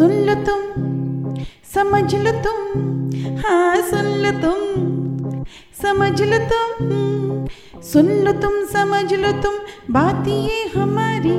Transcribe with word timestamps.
सुन 0.00 0.12
लो 0.26 0.34
तुम, 0.34 0.60
समझ 1.74 2.14
लो 2.14 2.30
तुम 2.44 3.34
हाँ 3.38 3.80
सुन 3.88 4.06
लो 4.22 4.30
तुम, 4.40 5.42
समझ 5.82 6.22
लो 6.22 6.38
तुम, 6.48 7.82
सुन 7.82 8.08
लो 8.24 8.32
तुम, 8.32 8.54
समझ 8.64 9.12
लो 9.14 9.32
तुम, 9.42 9.58
बात 9.90 10.28
ये 10.28 10.64
हमारी, 10.76 11.36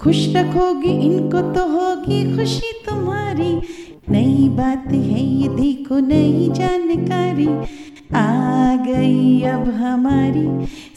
खुश 0.00 0.26
रखोगे, 0.36 0.90
इनको 0.90 1.42
तो 1.54 1.66
होगी 1.68 2.36
खुशी 2.36 2.72
तुम्हारी, 2.86 3.54
नई 4.10 4.48
बात 4.48 4.86
है 4.86 5.22
ये 5.22 5.48
देखो 5.48 5.98
नई 6.00 6.48
जानकारी, 6.54 7.48
आ 8.16 8.76
गई 8.84 9.42
अब 9.44 9.74
हमारी 9.74 10.48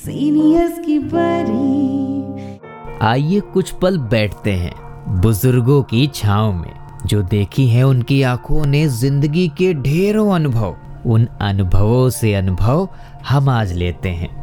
सीनियर्स 0.06 0.86
की 0.86 1.00
बारी। 1.00 2.60
आइए 3.08 3.40
कुछ 3.54 3.72
पल 3.72 3.98
बैठते 3.98 4.52
हैं 4.54 5.22
बुज़ुर्गों 5.22 5.84
की 5.84 6.08
छाव 6.16 6.54
में। 6.54 6.83
जो 7.06 7.22
देखी 7.22 7.68
है 7.68 7.84
उनकी 7.84 8.22
आँखों 8.22 8.66
ने 8.66 8.88
ज़िंदगी 8.88 9.48
के 9.48 9.74
ढेरों 9.74 10.36
अनुभव, 10.36 10.76
उन 11.06 11.28
अनुभवों 11.42 12.10
से 12.10 12.34
अनुभव 12.34 12.90
हम 13.30 13.50
आज 13.50 13.74
लेते 13.74 14.10
हैं। 14.10 14.43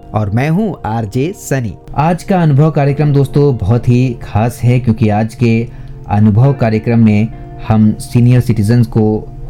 और 0.13 0.29
मैं 0.29 0.49
हूँ 0.49 0.81
आरजे 0.85 1.31
सनी। 1.33 1.73
आज 1.97 2.23
का 2.23 2.41
अनुभव 2.41 2.71
कार्यक्रम 2.71 3.13
दोस्तों 3.13 3.57
बहुत 3.57 3.87
ही 3.87 4.13
खास 4.23 4.59
है, 4.63 4.79
क्योंकि 4.79 5.09
आज 5.09 5.35
के 5.35 5.67
अनुभव 6.09 6.53
कार्यक्रम 6.53 7.05
में 7.05 7.27
हम 7.67 7.93
सीनियर 8.01 8.41
सिटीजन 8.41 8.83
को 8.83 9.03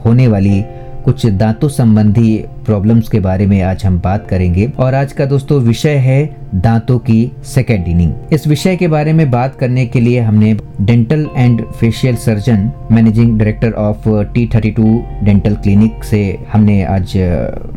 होने 0.06 0.28
वाली 0.28 0.64
कुछ 1.06 1.26
दांतों 1.26 1.68
संबंधी 1.70 2.38
प्रॉब्लम्स 2.66 3.08
के 3.10 3.20
बारे 3.20 3.46
में 3.46 3.62
आज 3.62 3.86
हम 3.86 4.00
बात 4.00 4.28
करेंगे। 4.30 4.66
और 4.80 4.94
आज 4.94 5.14
का 5.14 5.26
दोस्तों 5.26 5.60
विषय 5.62 5.96
है 5.98 6.20
दांतों 6.56 6.98
की 7.00 7.32
सेकेंड 7.46 7.88
इनिंग 7.88 8.34
इस 8.34 8.48
विषय 8.48 8.76
के 8.76 8.88
बारे 8.88 9.14
में 9.14 9.30
बात 9.32 9.56
करने 9.56 9.86
के 9.86 10.00
लिए 10.00 10.20
हमने 10.20 10.54
dental 10.82 11.28
and 11.38 11.64
facial 11.80 12.16
surgeon 12.16 12.72
managing 12.92 13.38
director 13.40 13.72
of 13.72 14.10
T 14.34 14.48
thirty 14.56 14.72
two 14.72 15.04
dental 15.24 15.56
clinic 15.56 16.04
से 16.04 16.24
हमने 16.54 16.84
आज 16.86 17.14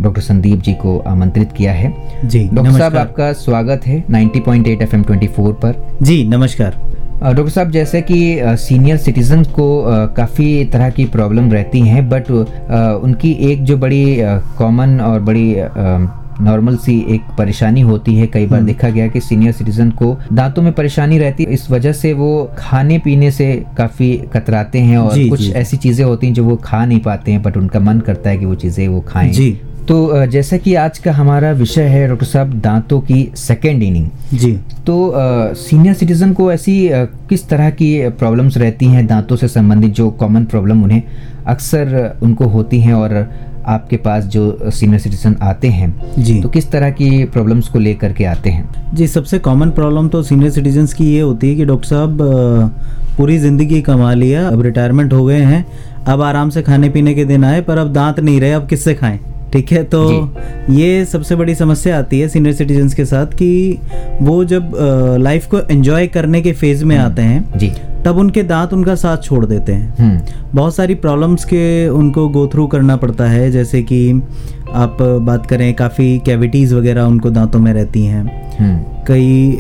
डॉक्टर 0.01 0.21
संदीप 0.21 0.63
जी 0.63 0.73
को 0.75 0.99
आमंत्रित 1.07 1.53
किया 1.53 1.73
है। 1.73 1.93
जी 2.25 2.49
डॉक्टर 2.53 2.79
साहब 2.79 2.97
आपका 2.97 3.33
स्वागत 3.33 3.87
है 3.87 4.03
90.8 4.11 4.83
एफएम 4.83 5.03
24 5.03 5.53
पर। 5.63 5.97
जी 6.03 6.23
नमस्कार। 6.29 6.83
डॉक्टर 7.25 7.51
साहब 7.51 7.71
जैसे 7.71 8.01
कि 8.03 8.17
सीनियर 8.59 8.97
सिटीजन 8.97 9.43
को 9.53 9.67
काफ़ी 10.17 10.65
तरह 10.65 10.91
की 10.91 11.05
प्रॉब्लम 11.07 11.51
रहती 11.53 11.81
हैं 11.81 12.09
बट 12.09 12.31
उनकी 12.31 13.33
एक 13.51 13.65
जो 13.65 13.77
बड़ी 13.77 14.05
कॉमन 14.59 15.01
और 15.01 15.21
बड़ी 15.21 15.55
नॉर्मल 16.41 16.77
सी 16.77 16.99
एक 17.09 17.23
परेशानी 17.39 17.81
होती 17.81 18.15
है 18.15 18.27
कई 18.27 18.47
बार 18.47 18.59
हम्म। 18.59 18.67
देखा 18.67 18.89
गया 18.89 19.09
कि 19.09 19.21
सीनियर 19.21 19.53
सिटीजन 19.53 19.91
को 19.93 20.17
दांतों 20.33 20.63
में 20.63 20.73
परेशानी 20.73 21.19
रहती 21.19 21.45
है 21.45 21.53
इस 21.53 21.71
वजह 21.71 21.93
से 21.93 22.13
वो 22.13 22.31
खाने 22.59 22.99
पीने 22.99 23.31
से 23.31 23.53
काफ़ी 23.77 24.17
कतराते 24.33 24.79
हैं 24.79 24.99
और 24.99 25.15
जी, 25.15 25.29
कुछ 25.29 25.41
जी. 25.41 25.53
ऐसी 25.53 25.77
चीज़ें 25.77 26.05
होती 26.05 26.27
हैं 26.27 26.35
जो 26.35 26.45
वो 26.45 26.57
खा 26.57 26.85
नहीं 26.85 27.01
पाते 27.01 27.33
हैं 27.33 27.43
बट 27.43 27.57
उनका 27.57 27.81
मन 27.81 28.01
करता 28.01 28.31
है 28.31 28.39
कि 28.39 28.47
वो 28.47 28.55
चीज़ें 28.55 28.87
वो 28.89 29.01
खाएँ 29.09 29.33
तो 29.89 30.27
जैसा 30.27 30.57
कि 30.57 30.75
आज 30.75 30.99
का 30.99 31.13
हमारा 31.13 31.51
विषय 31.53 31.83
है 31.83 32.07
डॉक्टर 32.09 32.27
साहब 32.27 32.53
दांतों 32.61 33.01
की 33.01 33.29
सेकेंड 33.37 33.83
इनिंग 33.83 34.37
जी। 34.39 34.53
तो 34.87 35.13
सीनियर 35.55 35.95
सिटीजन 35.95 36.33
को 36.33 36.51
ऐसी 36.53 36.89
आ, 36.89 37.05
किस 37.29 37.49
तरह 37.49 37.71
की 37.71 38.09
प्रॉब्लम्स 38.11 38.57
रहती 38.57 38.87
हैं 38.87 39.07
दांतों 39.07 39.37
से 39.37 39.49
संबंधित 39.49 39.93
जो 39.95 40.09
कॉमन 40.13 40.45
प्रॉब्लम 40.45 40.83
उन्हें 40.85 41.03
अक्सर 41.47 42.19
उनको 42.23 42.45
होती 42.49 42.81
हैं 42.81 42.95
और 42.95 43.15
आपके 43.67 43.97
पास 43.97 44.25
जो 44.25 44.71
सीनियर 44.71 45.01
सिटीजन 45.01 45.37
आते 45.43 45.69
हैं? 45.69 45.95
जी। 46.19 46.41
तो 46.41 46.49
किस 46.49 46.71
तरह 46.71 46.91
की 46.91 47.25
प्रॉब्लम्स 47.27 47.69
को 47.69 47.79
लेकर 47.79 48.13
के 48.13 48.25
आते 48.25 48.51
हैं? 48.51 48.95
जी 48.95 49.07
सबसे 49.07 49.39
कॉमन 49.39 49.71
प्रॉब्लम 49.73 50.09
तो 50.09 50.23
सीनियर 50.23 50.51
सिटीजन्स 50.51 50.95
की 50.95 51.13
ये 51.13 51.21
होती 51.21 51.49
है 51.49 51.57
कि 51.57 51.65
डॉक्टर 51.65 51.89
साहब 51.89 52.19
पूरी 53.17 53.39
ज़िंदगी 53.39 53.81
कमा 53.83 54.13
लिया 54.15 54.49
अब 54.49 54.63
रिटायरमेंट 54.63 55.13
हो 55.13 55.25
गए 55.25 55.41
हैं 55.43 55.65
अब 56.07 56.23
आराम 56.23 56.51
से 56.51 56.63
खाने 56.63 56.89
पीने 56.91 57.15
के 57.15 57.25
दिन 57.25 57.45
आए 57.45 57.61
पर 57.63 57.79
अब 57.79 57.93
दांत 57.93 58.21
नहीं 58.21 58.41
रहे 58.41 58.53
अब 58.53 58.67
किससे 58.69 58.95
खाएँ? 58.95 59.19
ठीक 59.55 59.73
है? 59.73 59.83
तो 59.85 60.03
ये 60.71 61.05
सबसे 61.05 61.37
बड़ी 61.37 61.55
समस्या 61.55 61.99
आती 61.99 62.21
है 62.21 62.29
सीनियर 62.29 62.55
सिटीजन्स 62.55 62.95
के 62.95 63.05
साथ 63.05 63.35
कि 63.35 63.79
वो 64.23 64.45
जब 64.45 64.73
लाइफ 65.21 65.47
को 65.47 65.59
एंजॉय 65.71 66.07
करने 66.07 66.41
के 66.43 66.53
फ़ेज़ 66.53 66.85
में 66.85 66.97
हम्म। 66.97 67.07
आते 67.07 67.23
हैं 67.23 67.59
जी। 67.59 67.71
तब 68.05 68.19
उनके 68.19 68.43
दांत 68.43 68.73
उनका 68.73 68.95
साथ 68.95 69.23
छोड़ 69.23 69.45
देते 69.47 69.73
हैं। 69.73 69.95
हम्म। 69.99 70.51
बहुत 70.55 70.75
सारी 70.75 70.95
प्रॉब्लम्स 70.95 71.45
के 71.45 71.89
उनको 71.89 72.29
गो 72.29 72.47
थ्रू 72.47 72.67
करना 72.67 72.97
पड़ता 72.97 73.29
है 73.31 73.51
जैसे 73.51 73.83
कि 73.83 74.01
आप 74.75 74.97
बात 75.23 75.47
करें 75.47 75.73
काफ़ी 75.75 76.19
कैविटीज़ 76.19 76.75
वगैरह 76.75 77.05
उनको 77.05 77.31
दांतों 77.31 77.59
में 77.59 77.73
रहती 77.73 78.05
हैं। 78.05 78.25
हम्म। 78.59 79.05
कई 79.09 79.59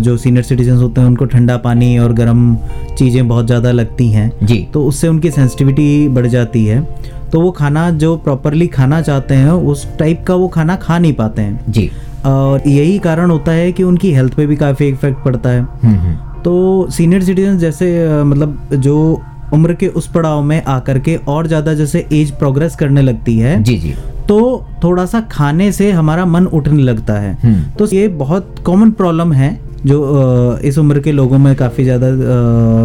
जो 0.00 0.16
सीनियर 0.16 0.44
सिटीजन 0.44 0.76
होते 0.76 1.00
हैं 1.00 1.08
उनको 1.08 1.24
ठंडा 1.24 1.56
पानी 1.56 1.96
और 1.98 2.12
गर्म 2.12 2.56
चीज़ें 2.98 3.26
बहुत 3.28 3.46
ज़्यादा 3.46 3.72
लगती 3.72 4.08
हैं। 4.10 4.30
जी। 4.42 4.66
तो 4.74 4.84
उससे 4.84 5.08
उनकी 5.08 5.30
सेंसिटिविटी 5.30 6.08
बढ़ 6.08 6.26
जाती 6.26 6.64
है। 6.66 6.86
तो 7.34 7.40
वो 7.40 7.50
खाना 7.50 7.90
जो 7.90 8.16
प्रॉपरली 8.16 8.66
खाना 8.66 9.00
चाहते 9.02 9.34
हैं 9.34 9.50
उस 9.50 9.86
टाइप 9.98 10.22
का 10.26 10.34
वो 10.34 10.48
खाना 10.48 10.76
खा 10.76 10.98
नहीं 10.98 11.12
पाते 11.12 11.42
हैं। 11.42 11.72
जी। 11.72 11.90
और 12.26 12.68
यही 12.68 12.98
कारण 12.98 13.30
होता 13.30 13.52
है 13.52 13.72
कि 13.72 13.82
उनकी 13.82 14.12
हेल्थ 14.12 14.34
पे 14.34 14.46
भी 14.46 14.56
काफ़ी 14.56 14.88
इफ़ेक्ट 14.88 15.24
पड़ता 15.24 15.50
है। 15.50 15.60
हम्म, 15.60 15.96
हम्म। 15.96 16.42
तो 16.42 16.86
सीनियर 16.90 17.22
सिटीजन 17.22 17.58
जैसे 17.58 18.22
मतलब 18.24 18.74
जो 18.74 19.22
उम्र 19.52 19.74
के 19.74 19.88
उस 19.88 20.06
पड़ाव 20.06 20.42
में 20.42 20.64
आकर 20.64 20.98
के 20.98 21.16
और 21.28 21.46
ज़्यादा 21.46 21.74
जैसे 21.74 22.06
एज 22.12 22.30
प्रोग्रेस 22.30 22.76
करने 22.76 23.02
लगती 23.02 23.38
है 23.38 23.62
जी 23.62 23.76
जी। 23.78 23.94
तो 24.28 24.66
थोड़ा 24.84 25.06
सा 25.06 25.20
खाने 25.20 25.70
से 25.72 25.90
हमारा 25.92 26.24
मन 26.26 26.46
उठने 26.46 26.82
लगता 26.82 27.14
है। 27.14 27.36
हम्म। 27.42 27.62
तो 27.78 27.86
ये 27.92 28.08
बहुत 28.08 28.54
कॉमन 28.66 28.90
प्रॉब्लम 28.90 29.32
है। 29.32 29.58
जो 29.86 30.58
इस 30.64 30.78
उम्र 30.78 31.00
के 31.00 31.12
लोगों 31.12 31.38
में 31.38 31.54
काफ़ी 31.56 31.84
ज़्यादा 31.84 32.06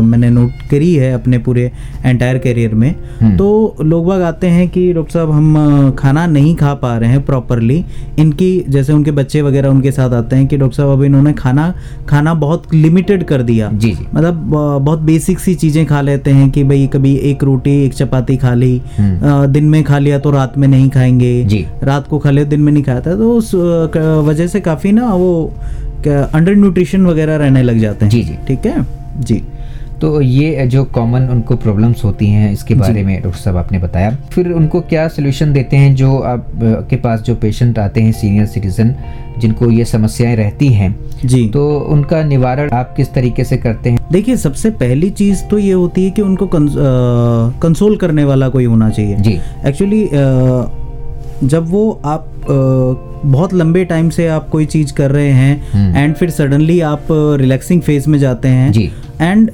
मैंने 0.02 0.30
नोट 0.30 0.52
करी 0.72 0.94
है 0.94 1.12
अपने 1.14 1.38
पूरे 1.38 1.72
एंटायर 2.06 2.38
करियर 2.38 2.74
में। 2.74 2.94
हम्म। 3.22 3.36
तो 3.38 3.76
लोग 3.84 4.06
बाग 4.08 4.22
आते 4.22 4.48
हैं 4.48 4.68
कि 4.70 4.92
डॉक्टर 4.94 5.14
साहब 5.14 5.32
हम 5.32 5.96
खाना 6.00 6.26
नहीं 6.28 6.56
खा 6.56 6.74
पा 6.74 6.96
रहे 6.98 7.10
हैं 7.10 7.26
प्रॉपरली 7.26 7.84
इनकी 8.20 8.50
जैसे 8.70 8.94
उनके 8.94 9.12
बच्चे 9.12 9.42
वगैरह 9.42 9.70
उनके 9.70 9.92
साथ 9.92 10.14
आते 10.14 10.36
हैं 10.36 10.48
कि 10.48 10.58
डॉक्टर 10.58 10.78
साहब 10.78 10.90
अब 10.90 11.04
इन्होंने 11.04 11.34
खाना 11.34 11.74
खाना 12.10 12.34
बहुत 12.36 12.74
लिमिटेड 12.74 13.24
कर 13.24 13.42
दिया। 13.42 13.70
जी 13.70 13.92
जी। 13.92 14.06
मतलब 14.14 14.44
बहुत 14.84 15.00
बेसिक 15.02 15.40
सी 15.40 15.56
चीज़ें 15.56 15.86
खा 15.86 16.02
लेते 16.02 16.32
हैं 16.32 16.50
कि 16.50 16.64
भाई 16.64 16.88
कभी 16.94 17.16
एक 17.32 17.44
रोटी 17.44 17.72
एक 17.86 17.94
चपाती 17.94 18.38
खा 18.38 18.54
ली। 18.54 18.82
हम्म। 18.98 19.46
दिन 19.52 19.70
में 19.70 19.84
खा 19.84 19.98
लिया 20.00 20.20
तो 20.20 20.32
रात 20.32 20.58
में 20.58 20.68
नहीं 20.68 20.90
खाएँगे। 20.90 21.44
जी। 21.44 21.66
रात 21.84 22.08
को 22.08 22.20
खा 22.20 22.32
लिया 22.32 22.46
दिन 22.46 22.62
में 22.62 22.72
नहीं 22.72 22.84
खाता 22.84 23.16
तो 23.16 23.32
उस 23.34 23.54
वजह 23.56 24.48
से 24.48 24.60
काफ़ी 24.62 24.92
ना 24.92 25.14
वो 25.14 25.54
अंडर 26.08 26.56
न्यूट्रिशन 26.56 27.06
वगैरह 27.06 27.36
रहने 27.36 27.64
लग 27.64 27.80
जाते 27.80 28.06
हैं। 28.06 28.12
जी 28.12 28.24
जी। 28.24 28.38
ठीक 28.48 28.66
है? 28.66 28.86
जी। 29.22 29.42
तो 30.02 30.20
ये 30.22 30.66
जो 30.68 30.84
कॉमन 30.88 31.22
उनको 31.30 31.56
प्रॉब्लम्स 31.56 32.04
होती 32.04 32.28
हैं 32.28 32.52
इसके 32.52 32.76
बारे 32.76 33.02
में 33.04 33.22
डॉक्टर 33.24 33.40
साहब 33.40 33.58
आपने 33.58 33.80
बताया। 33.80 34.12
फिर 34.32 34.52
उनको 34.52 34.82
क्या 34.82 35.08
सोल्यूशन 35.08 35.52
देते 35.54 35.78
हैं 35.78 35.94
जो 35.96 36.16
आप 36.18 36.46
के 36.90 36.96
पास 36.96 37.22
जो 37.22 37.36
पेशेंट 37.36 37.80
आते 37.80 38.02
हैं 38.02 38.12
सीनियर 38.12 38.46
सिटीजन 38.46 38.96
जिनको 39.40 39.70
ये 39.72 39.86
समस्याएँ 39.86 40.36
रहती 40.36 40.68
हैं? 40.68 40.96
जी। 41.26 41.46
तो 41.48 41.68
उनका 41.90 42.24
निवारण 42.24 42.70
आप 42.70 42.94
किस 42.98 43.14
तरीके 43.14 43.44
से 43.44 43.58
करते 43.58 43.90
हैं? 43.90 44.00
देखिए 44.12 44.36
सबसे 44.38 44.70
पहली 44.80 45.10
चीज़ 45.12 45.44
तो 45.44 45.58
ये 45.58 45.74
होती 45.74 46.04
है 46.06 46.12
कि 46.12 46.22
उनको 46.22 46.50
कंसोल 47.62 47.98
करने 47.98 48.24
वाला 48.24 48.50
कोई 48.50 48.66
होना 48.66 48.90
चाहिए। 48.90 49.16
जी। 49.18 49.40
एक्चुअली 49.66 50.04
जब 51.44 51.70
वो 51.70 52.02
आप 52.06 52.26
बहुत 53.26 53.54
लंबे 53.54 53.84
टाइम 53.86 54.10
से 54.10 54.28
आप 54.28 54.50
कोई 54.50 54.66
चीज़ 54.66 54.94
कर 54.94 55.12
रहे 55.12 55.30
हैं 55.30 55.56
एंड 55.56 55.96
हम्म। 55.96 56.14
फिर 56.14 56.30
सडनली 56.30 56.80
आप 56.80 57.08
रिलैक्सिंग 57.12 57.82
फ़ेज़ 57.82 58.10
में 58.10 58.20
जाते 58.20 58.48
हैं 58.48 58.92
एंड 59.22 59.52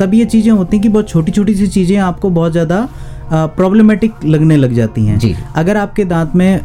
तब 0.00 0.14
ये 0.14 0.24
चीज़ें 0.24 0.52
होती 0.52 0.76
हैं 0.76 0.82
कि 0.82 0.88
बहुत 0.88 1.08
छोटी 1.08 1.32
छोटी 1.32 1.54
सी 1.54 1.66
चीज़ें 1.66 1.96
आपको 1.98 2.30
बहुत 2.30 2.52
ज़्यादा 2.52 2.88
प्रॉब्लमेटिक 3.32 4.24
लगने 4.24 4.56
लग 4.56 4.72
जाती 4.72 5.06
हैं। 5.06 5.52
अगर 5.56 5.76
आपके 5.76 6.04
दांत 6.04 6.32
में 6.34 6.60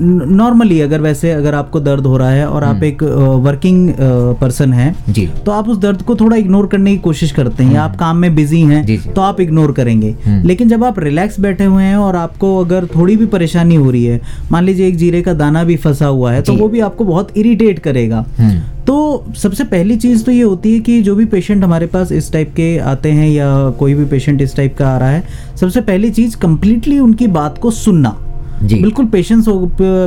नॉर्मली 0.00 0.80
अगर 0.80 1.00
वैसे 1.00 1.30
अगर 1.30 1.54
आपको 1.54 1.80
दर्द 1.80 2.06
हो 2.06 2.16
रहा 2.16 2.30
है 2.30 2.46
और 2.46 2.64
आप 2.64 2.82
एक 2.82 3.02
वर्किंग 3.42 3.92
पर्सन 4.40 4.72
हैं 4.72 4.94
जी। 5.08 5.26
तो 5.46 5.52
आप 5.52 5.68
उस 5.68 5.78
दर्द 5.78 6.02
को 6.02 6.14
थोड़ा 6.16 6.36
इग्नोर 6.36 6.66
करने 6.66 6.92
की 6.92 6.98
कोशिश 6.98 7.32
करते 7.32 7.64
हैं 7.64 7.74
या 7.74 7.82
आप 7.82 7.96
काम 7.96 8.16
में 8.16 8.34
बिज़ी 8.34 8.60
हैं 8.60 8.82
हम्म। 8.82 9.12
तो 9.12 9.20
आप 9.20 9.40
इग्नोर 9.40 9.72
करेंगे। 9.72 10.14
हम्म। 10.24 10.46
लेकिन 10.46 10.68
जब 10.68 10.84
आप 10.84 10.98
रिलैक्स 10.98 11.40
बैठे 11.40 11.64
हुए 11.64 11.84
हैं 11.84 11.96
और 11.96 12.16
आपको 12.16 12.56
अगर 12.58 12.86
थोड़ी 12.86 13.16
भी 13.16 13.26
परेशानी 13.26 13.74
हो 13.74 13.90
रही 13.90 14.04
है 14.04 14.20
मान 14.52 14.64
लीजिए 14.64 14.88
एक 14.88 14.96
जीरे 14.96 15.22
का 15.22 15.34
दाना 15.34 15.64
भी 15.64 15.76
फंसा 15.76 16.06
हुआ 16.06 16.32
है 16.32 16.42
तो 16.42 16.54
वो 16.54 16.68
भी 16.68 16.80
आपको 16.80 17.04
बहुत 17.04 17.36
इरिटेट 17.36 17.78
करेगा। 17.78 18.24
हम्म। 18.38 18.58
तो 18.86 19.24
सबसे 19.36 19.64
पहली 19.64 19.96
चीज़ 19.96 20.24
तो 20.24 20.32
ये 20.32 20.42
होती 20.42 20.72
है 20.74 20.80
कि 20.80 21.02
जो 21.02 21.14
भी 21.14 21.24
पेशेंट 21.24 21.64
हमारे 21.64 21.86
पास 21.86 22.12
इस 22.12 22.32
टाइप 22.32 22.52
के 22.54 22.76
आते 22.78 23.10
हैं 23.10 23.28
या 23.30 23.70
कोई 23.70 23.94
भी 23.94 24.04
पेशेंट 24.04 24.42
इस 24.42 24.56
टाइप 24.56 24.76
का 24.76 24.88
आ 24.88 24.98
रहा 24.98 25.10
है 25.10 25.24
सबसे 25.60 25.80
पहली 25.80 26.10
चीज़ 26.10 26.36
कंप्लीटली 26.36 26.98
उनकी 26.98 27.26
बात 27.26 27.58
को 27.58 27.70
सुनना। 27.70 28.16
जी। 28.62 28.74
बिल्कुल 28.74 29.06
पेशेंस 29.06 29.44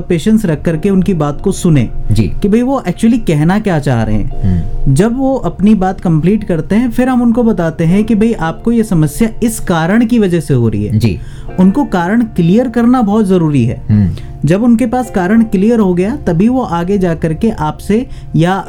पेशेंस 0.09 0.45
रख 0.45 0.61
करके 0.61 0.89
उनकी 0.89 1.13
बात 1.13 1.41
को 1.41 1.51
सुने 1.51 1.89
जी। 2.11 2.23
कि 2.41 2.49
भाई 2.49 2.61
वो 2.61 2.83
एक्चुअली 2.87 3.17
कहना 3.17 3.59
क्या 3.59 3.79
चाह 3.79 4.03
रहे 4.03 4.15
हैं। 4.15 4.41
हम्म। 4.43 4.93
जब 4.93 5.17
वो 5.17 5.35
अपनी 5.35 5.75
बात 5.75 6.01
कंप्लीट 6.01 6.43
करते 6.43 6.75
हैं 6.75 6.91
फिर 6.91 7.09
हम 7.09 7.21
उनको 7.21 7.43
बताते 7.43 7.83
हैं 7.83 8.03
कि 8.03 8.15
भाई 8.15 8.33
आपको 8.33 8.71
ये 8.71 8.83
समस्या 8.83 9.29
इस 9.43 9.59
कारण 9.59 10.05
की 10.05 10.19
वजह 10.19 10.39
से 10.39 10.53
हो 10.53 10.69
रही 10.69 10.83
है। 10.85 10.99
जी। 10.99 11.19
उनको 11.59 11.83
कारण 11.85 12.21
क्लियर 12.21 12.69
करना 12.69 13.01
बहुत 13.01 13.25
ज़रूरी 13.25 13.65
है। 13.65 13.81
हम्म। 13.89 14.15
जब 14.45 14.63
उनके 14.63 14.85
पास 14.85 15.11
कारण 15.11 15.43
क्लियर 15.43 15.79
हो 15.79 15.93
गया 15.93 16.15
तभी 16.15 16.49
वो 16.49 16.61
आगे 16.61 16.97
जा 16.97 17.15
करके 17.15 17.49
आपसे 17.49 18.07
या 18.35 18.65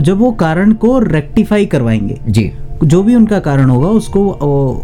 जब 0.00 0.18
वो 0.18 0.30
कारण 0.32 0.72
को 0.72 0.98
रेक्टिफाई 0.98 1.66
करवाएँगे। 1.66 2.18
जी। 2.28 2.52
जो 2.84 3.02
भी 3.02 3.14
उनका 3.14 3.38
कारण 3.40 3.70
होगा 3.70 3.88
उसको 3.90 4.24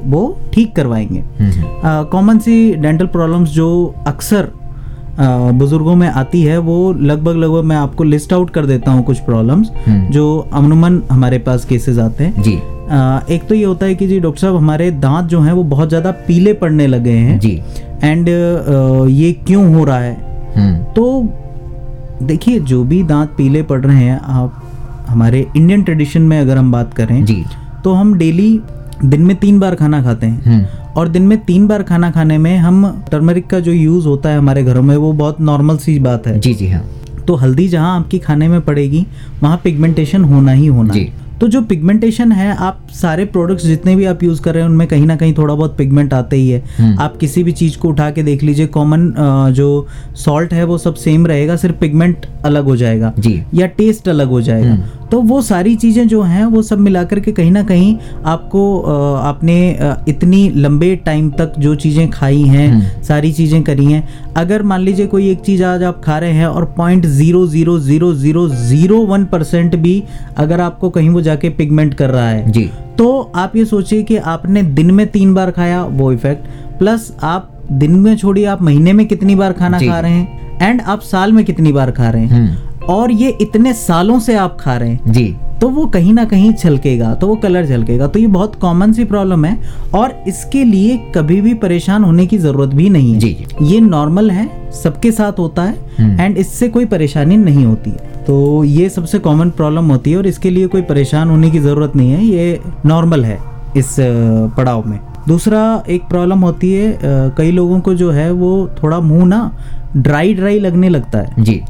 वो 0.07 0.39
ठीक 0.53 0.75
करवाएँगे। 0.77 1.21
हम्म 1.39 2.05
कॉमन 2.11 2.39
सी 2.39 2.75
डेंटल 2.75 3.07
प्रॉब्लम्स 3.07 3.51
जो 3.51 3.95
अक्सर 4.07 4.51
बुज़ुर्गों 5.21 5.95
में 5.97 6.09
आती 6.09 6.43
है 6.43 6.59
वो 6.59 6.93
लगभग 6.93 7.37
लगभग 7.37 7.65
मैं 7.65 7.77
आपको 7.77 8.05
लिस्ट 8.05 8.33
आउट 8.33 8.51
कर 8.51 8.67
देता 8.67 8.91
हूँ 8.91 9.05
कुछ 9.05 9.19
प्रॉब्लम्स 9.21 9.71
हम्म। 9.87 10.11
जो 10.11 10.37
अमनुमन 10.53 11.03
हमारे 11.11 11.39
पास 11.39 11.65
केसेस 11.65 11.99
आते 11.99 12.25
हैं। 12.25 12.43
जी। 12.43 12.55
आ, 12.91 13.21
एक 13.31 13.47
तो 13.49 13.55
ये 13.55 13.65
होता 13.65 13.87
है 13.87 13.95
कि 13.95 14.07
जी 14.07 14.21
डॉक्टर 14.21 14.41
साहब 14.41 14.57
हमारे 14.57 14.91
दांत 14.91 15.29
जो 15.29 15.41
हैं 15.41 15.53
वो 15.53 15.63
बहुत 15.65 15.89
ज़्यादा 15.89 16.11
पीले 16.29 16.53
पड़ने 16.55 16.87
लगे 16.87 17.11
हैं। 17.11 17.39
जी। 17.39 17.61
एंड 18.05 18.29
ये 19.11 19.33
क्यों 19.47 19.75
हो 19.75 19.85
रहा 19.85 19.99
है? 19.99 20.17
हम्म। 20.57 20.85
तो 20.95 21.23
देखिए 22.27 22.61
जो 22.61 22.83
भी 22.85 23.03
दांत 23.05 23.35
पीले 23.37 23.63
पड़ 23.63 23.81
रहे 23.81 24.05
हैं 24.05 24.21
आप 24.21 24.63
हमारे 25.09 25.47
इंडियन 25.57 25.83
ट्रेडिशन 25.83 26.23
में 26.23 26.39
अगर 26.41 26.57
हम 26.57 26.73
बात 26.73 26.95
करें 26.95 27.25
जी। 27.25 27.45
तो 27.89 27.93
हम 27.93 28.13
डेली 28.15 28.49
दिन 29.05 29.21
में 29.21 29.37
तीन 29.37 29.59
बार 29.61 29.75
खाना 29.75 30.03
खाते 30.03 30.27
हैं। 30.27 30.43
हम्म। 30.45 30.93
और 30.97 31.09
दिन 31.09 31.23
में 31.23 31.37
तीन 31.45 31.67
बार 31.69 31.83
खाना 31.83 32.11
खाने 32.11 32.39
में 32.39 32.57
हम 32.59 33.05
टर्मरिक 33.11 33.47
का 33.47 33.61
जो 33.61 33.73
यूज़ 33.73 34.07
होता 34.07 34.29
है 34.29 34.39
हमारे 34.39 34.65
घरों 34.65 34.83
में 34.83 34.97
वो 34.97 35.13
बहुत 35.13 35.41
नॉर्मल 35.41 35.77
सी 35.77 35.99
बात 35.99 36.27
है। 36.27 36.39
जी 36.41 36.53
जी 36.55 36.69
हाँ। 36.69 36.83
तो 37.27 37.35
हल्दी 37.35 37.69
जहाँ 37.69 37.99
आपकी 38.01 38.19
खाने 38.19 38.49
में 38.49 38.61
पड़ेगी 38.61 39.07
वहाँ 39.43 39.61
पिगमेंटेशन 39.65 40.25
होना 40.25 40.53
ही 40.53 40.67
होना। 40.67 40.95
जी। 40.95 41.09
तो 41.41 41.49
जो 41.49 41.61
पिगमेंटेशन 41.63 42.33
है 42.33 42.55
आप 42.57 42.79
सारे 42.93 43.25
प्रोडक्ट्स 43.25 43.67
जितने 43.67 43.95
भी 43.97 44.05
आप 44.05 44.23
यूज़ 44.23 44.41
कर 44.43 44.55
रहे 44.55 44.63
हैं 44.63 44.71
उनमें 44.71 44.87
कहीं 44.89 45.07
ना 45.07 45.17
कहीं 45.17 45.35
थोड़ा 45.35 45.55
बहुत 45.55 45.77
पिगमेंट 45.77 46.15
आते 46.15 46.37
ही 46.37 46.49
है। 46.51 46.63
हम्म। 46.79 46.99
आप 46.99 47.17
किसी 47.17 47.45
भी 47.45 47.53
चीज़ 47.53 47.79
को 47.79 47.89
उठा 47.89 48.11
के 48.11 48.23
देख 48.23 48.43
लीजिए 48.43 48.67
कॉमन 48.67 49.13
जो 49.57 49.87
सॉल्ट 50.17 50.53
है 50.53 50.65
वो 50.65 50.79
सब 50.79 50.95
सेम 50.95 51.27
रहेगा 51.27 51.57
सिर्फ़ 51.57 51.77
पिगमेंट 51.77 52.27
अलग 52.45 52.65
हो 52.65 52.77
जाएगा। 52.77 53.13
जी। 53.19 53.43
या 53.55 53.67
टेस्ट 53.67 54.09
अलग 54.09 54.29
हो 54.29 54.41
जाएगा। 54.41 54.71
हम्म। 54.71 55.07
तो 55.11 55.21
वो 55.21 55.41
सारी 55.43 55.75
चीज़ें 55.77 56.07
जो 56.09 56.23
हैं 56.23 56.45
वो 56.45 56.63
सब 56.63 56.79
मिलाकर 56.79 57.21
के 57.21 57.33
कहीं 57.33 57.51
ना 57.51 57.63
कहीं 57.63 57.97
आपको 58.27 58.81
आपने 59.21 59.57
इतनी 60.09 60.49
लंबे 60.57 60.95
टाइम 60.97 61.31
तक 61.31 61.53
जो 61.59 61.75
चीज़ें 61.75 62.11
खाई 62.11 62.43
हैं 62.43 62.69
हम्म। 62.69 63.03
सारी 63.03 63.33
चीज़ें 63.33 63.63
करी 63.63 63.85
हैं। 63.85 64.03
अगर 64.37 64.63
मान 64.63 64.81
लीजिए 64.81 65.07
कोई 65.07 65.31
एक 65.31 65.41
चीज़ 65.41 65.65
आज 65.65 65.83
आप 65.83 66.01
खा 66.05 66.19
रहे 66.19 66.33
हैं 66.33 66.47
और 66.47 66.65
point 66.77 67.07
zero 67.07 67.47
zero 67.47 67.79
zero 67.81 68.13
zero 68.15 68.49
zero 68.49 68.99
one 69.07 69.25
percent 69.25 69.77
भी 69.77 70.03
अगर 70.37 70.61
आपको 70.61 70.91
कहीं 70.91 71.11
वो 71.11 71.21
जाके 71.21 71.51
पिगमेंट 71.51 71.95
कर 71.95 72.11
रहा 72.11 72.29
है 72.29 72.51
जी। 72.51 72.71
तो 72.99 73.11
आप 73.37 73.57
ये 73.57 73.65
सोचिए 73.65 74.03
कि 74.03 74.17
आपने 74.17 74.63
दिन 74.63 74.91
में 74.91 75.07
तीन 75.07 75.35
बार 75.35 75.51
खाया 75.51 75.83
वो 75.85 76.13
इफ़ेक्ट 76.13 76.79
प्लस 76.79 77.13
आप 77.25 77.51
दिन 77.73 77.97
में 77.97 78.17
छोड़िए 78.17 78.45
आप 78.47 78.63
महीने 78.63 78.93
में 78.93 79.07
कितनी 79.07 79.35
बार 79.35 79.53
खाना 79.53 79.79
खा 79.81 80.01
रहे 80.01 80.13
हैं 80.13 80.59
एंड 80.63 80.81
आप 80.83 81.01
साल 81.01 81.33
में 81.33 81.45
कितनी 81.45 81.73
बार 81.73 81.91
खा 81.91 82.11
रहे 82.11 82.23
हैं। 82.23 82.31
हम्म। 82.31 82.68
और 82.91 83.13
ये 83.13 83.37
इतने 83.41 83.73
सालों 83.75 84.19
से 84.21 84.35
आप 84.37 84.57
खा 84.61 84.77
रहे 84.77 84.91
हैं। 84.91 85.13
जी। 85.13 85.35
तो 85.61 85.69
वो 85.69 85.85
कहीं 85.87 86.13
ना 86.13 86.25
कहीं 86.25 86.53
छलकेगा 86.53 87.15
तो 87.15 87.27
वो 87.27 87.35
कलर 87.37 87.67
झलकेगा 87.67 88.07
तो 88.07 88.19
ये 88.19 88.27
बहुत 88.29 88.55
कॉमन 88.57 88.93
सी 88.93 89.05
प्रॉब्लम 89.05 89.45
है 89.45 89.59
और 89.95 90.15
इसके 90.29 90.63
लिए 90.65 90.97
कभी 91.15 91.41
भी 91.41 91.55
परेशान 91.57 92.05
होने 92.05 92.27
की 92.27 92.39
ज़रूरत 92.39 92.75
भी 92.75 92.89
नहीं 92.91 93.13
है। 93.13 93.19
जी, 93.19 93.47
ये 93.63 93.81
नॉर्मल 93.81 94.31
है 94.31 94.49
सबके 94.75 95.13
साथ 95.13 95.39
होता 95.39 95.63
है 95.63 95.77
हम्म। 95.99 96.21
एंड 96.21 96.37
इससे 96.39 96.69
कोई 96.69 96.85
परेशानी 96.87 97.37
नहीं 97.37 97.65
होती 97.65 97.91
है। 97.91 98.25
तो 98.25 98.65
ये 98.65 98.89
सबसे 98.89 99.19
कॉमन 99.19 99.51
प्रॉब्लम 99.51 99.91
होती 99.91 100.11
है 100.11 100.17
और 100.17 100.27
इसके 100.27 100.51
लिए 100.51 100.67
कोई 100.67 100.83
परेशान 100.85 101.31
होने 101.31 101.51
की 101.51 101.59
ज़रूरत 101.59 101.97
नहीं 101.97 102.11
है 102.11 102.25
ये 102.25 102.61
नॉर्मल 102.87 103.25
है 103.25 103.39
इस 103.77 103.97
पड़ाव 104.57 104.87
में। 104.89 104.99
दूसरा 105.29 105.83
एक 105.89 106.03
प्रॉब्लम 106.03 106.41
होती 106.41 106.73
है 106.73 106.99
कई 107.37 107.51
लोगों 107.51 107.81
को 107.81 107.95
जो 107.95 108.11
है 108.11 108.31
वो 108.33 108.69
थोड़ा 108.83 109.01
मुँह 109.01 109.25
ना 109.27 109.41
ड्राई 109.97 110.35
ड्राई 110.35 110.59
लगने 110.61 110.89
लगता 110.89 111.19
है। 111.19 111.43
जी। 111.45 111.61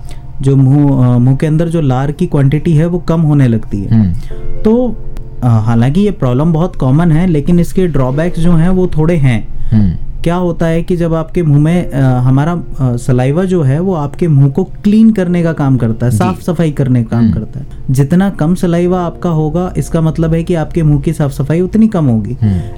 जो 0.43 0.57
मुँह 0.57 1.19
मुँह 1.19 1.37
के 1.37 1.47
अंदर 1.47 1.69
जो 1.69 1.81
लार 1.81 2.13
की 2.13 2.27
क्वांटिटी 2.27 2.73
है 2.73 2.87
वो 2.87 2.99
कम 2.99 3.21
होने 3.21 3.49
लगती 3.49 3.83
है। 3.83 3.95
हम्म। 3.95 4.61
तो 4.63 4.97
हालाँकि 5.45 6.01
ये 6.01 6.11
प्रॉब्लम 6.11 6.53
बहुत 6.53 6.77
कॉमन 6.77 7.13
है 7.13 7.27
लेकिन 7.27 7.61
इसके 7.61 7.87
ड्रॉबैक्स 7.87 8.41
जो 8.41 8.53
हैं 8.53 8.69
वो 8.71 8.87
थोड़े 8.97 9.17
हैं। 9.17 9.41
हम्म। 9.71 9.97
क्या 10.25 10.35
होता 10.35 10.67
है 10.67 10.83
कि 10.83 10.95
जब 10.97 11.13
आपके 11.15 11.43
मुँह 11.43 11.59
में 11.61 11.91
अ, 11.91 12.01
हमारा 12.21 12.53
आ, 12.81 12.97
सलाइवा 12.97 13.45
जो 13.45 13.63
है 13.63 13.79
वो 13.81 13.95
आपके 13.95 14.29
मुँह 14.29 14.49
को 14.51 14.65
क्लीन 14.85 15.11
करने 15.13 15.43
का 15.43 15.53
काम 15.53 15.77
करता 15.77 16.07
है 16.07 16.13
साफ़ 16.13 16.41
सफ़ाई 16.43 16.71
करने 16.71 17.03
का 17.05 17.11
काम 17.11 17.21
हम्म। 17.21 17.33
करता 17.35 17.61
है। 17.61 17.67
जितना 17.91 18.29
कम 18.31 18.55
सलाइवा 18.55 19.01
आपका 19.01 19.31
होगा 19.31 19.73
इसका 19.77 20.01
मतलब 20.01 20.35
है 20.35 20.43
कि 20.45 20.55
आपके 20.55 20.83
मुँह 20.83 21.01
की 21.01 21.13
साफ़ 21.13 21.33
सफ़ाई 21.33 21.61
उतनी 21.61 21.89
कम 21.89 22.07
होगी। 22.07 22.37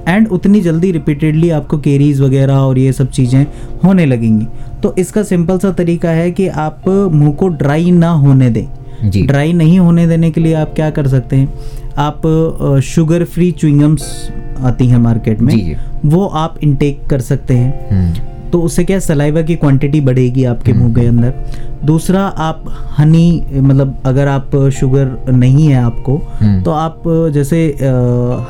एंड 0.09 0.29
उतनी 0.29 0.61
जल्दी 0.61 0.91
रिपीटेडली 0.93 1.51
आपको 1.51 1.79
केरीज 1.79 2.21
वगैरह 2.21 2.57
और 2.57 2.79
ये 2.79 2.93
सब 2.93 3.11
चीज़ें 3.11 3.45
होने 3.85 4.07
लगेंगी। 4.07 4.47
तो 4.83 4.95
इसका 4.99 5.23
सिंपल 5.23 5.59
सा 5.59 5.71
तरीका 5.73 6.11
है 6.11 6.31
कि 6.31 6.47
आप 6.49 6.89
मुँह 6.89 7.33
को 7.33 7.49
ड्राई 7.49 7.91
ना 7.91 8.11
होने 8.11 8.51
दें। 8.51 9.27
ड्राई 9.27 9.53
नहीं 9.53 9.79
होने 9.79 10.07
देने 10.07 10.31
के 10.31 10.41
लिए 10.41 10.55
आप 10.55 10.73
क्या 10.75 10.91
कर 10.91 11.07
सकते 11.09 11.37
हैं? 11.37 11.53
आप 11.99 12.23
शुगर 12.85 13.25
फ्री 13.25 13.51
च्युइंगम्स 13.53 14.33
आती 14.61 14.87
हैं 14.87 14.99
मार्केट 14.99 15.41
में। 15.41 15.55
जी। 15.55 15.77
वो 16.05 16.27
आप 16.27 16.59
इनटेक 16.63 17.07
कर 17.07 17.21
सकते 17.21 17.55
हैं। 17.55 17.89
हम्म। 17.91 18.51
तो 18.51 18.61
उससे 18.63 18.85
क्या 18.85 18.99
सलाइवा 18.99 19.43
की 19.43 19.55
क्वांटिटी 19.57 20.01
बढ़ेगी 20.01 20.45
आपके 20.45 20.73
मुँह 20.73 20.95
के 20.95 21.07
अंदर। 21.07 21.35
दूसरा 21.85 22.21
आप 22.21 22.65
हनी 22.99 23.45
मतलब 23.53 23.97
अगर 24.05 24.29
आप 24.29 24.57
शुगर 24.73 25.33
नहीं 25.33 25.67
है 25.67 25.83
आपको 25.83 26.17
हम्म। 26.41 26.63
तो 26.63 26.71
आप 26.71 27.03
जैसे 27.35 27.67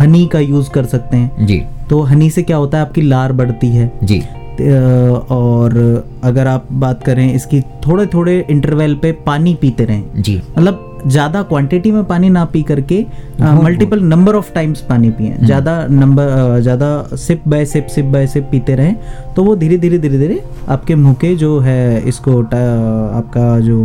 हनी 0.01 0.27
का 0.27 0.39
यूज़ 0.39 0.71
कर 0.71 0.85
सकते 0.85 1.17
हैं। 1.17 1.47
जी। 1.47 1.63
तो 1.91 2.01
हनी 2.03 2.31
से 2.31 2.43
क्या 2.43 2.57
होता 2.57 2.79
है 2.79 2.85
आपकी 2.85 3.03
लार 3.03 3.33
बढ़ती 3.33 3.67
है। 3.67 3.93
जी। 4.05 4.23
और 5.31 5.79
अगर 6.25 6.47
आप 6.47 6.67
बात 6.75 7.03
करें 7.05 7.33
इसकी 7.33 7.61
थोड़े 7.87 8.07
थोड़े 8.07 8.39
इंटरवल 8.51 8.95
पे 8.95 9.13
पानी 9.27 9.55
पीते 9.55 9.85
रहें। 9.85 10.23
जी। 10.23 10.41
मतलब 10.59 10.87
ज़्यादा 11.07 11.43
क्वांटिटी 11.43 11.91
में 11.91 12.05
पानी 12.05 12.29
ना 12.31 12.45
पी 12.45 12.63
करके 12.63 13.01
मल्टीपल 13.41 14.01
नंबर 14.03 14.35
ऑफ़ 14.37 14.53
टाइम्स 14.55 14.81
पानी 14.81 15.11
पिए। 15.11 15.37
ज़्यादा 15.41 15.77
नंबर 15.89 16.61
ज़्यादा 16.61 17.17
sip 17.17 17.43
by 17.49 17.65
sip 17.67 17.87
sip 17.87 18.05
by 18.07 18.27
sip 18.27 18.49
पीते 18.51 18.75
रहें 18.75 18.97
तो 19.35 19.45
वो 19.45 19.57
धीरे 19.57 19.79
धीरे 19.79 19.99
धीरे 19.99 20.19
धीरे 20.19 20.43
आपके 20.69 20.95
मुँह 20.95 21.15
के 21.15 21.35
जो 21.37 21.59
है 21.61 22.09
इसको 22.09 22.41
आपका 22.43 23.59
जो 23.61 23.85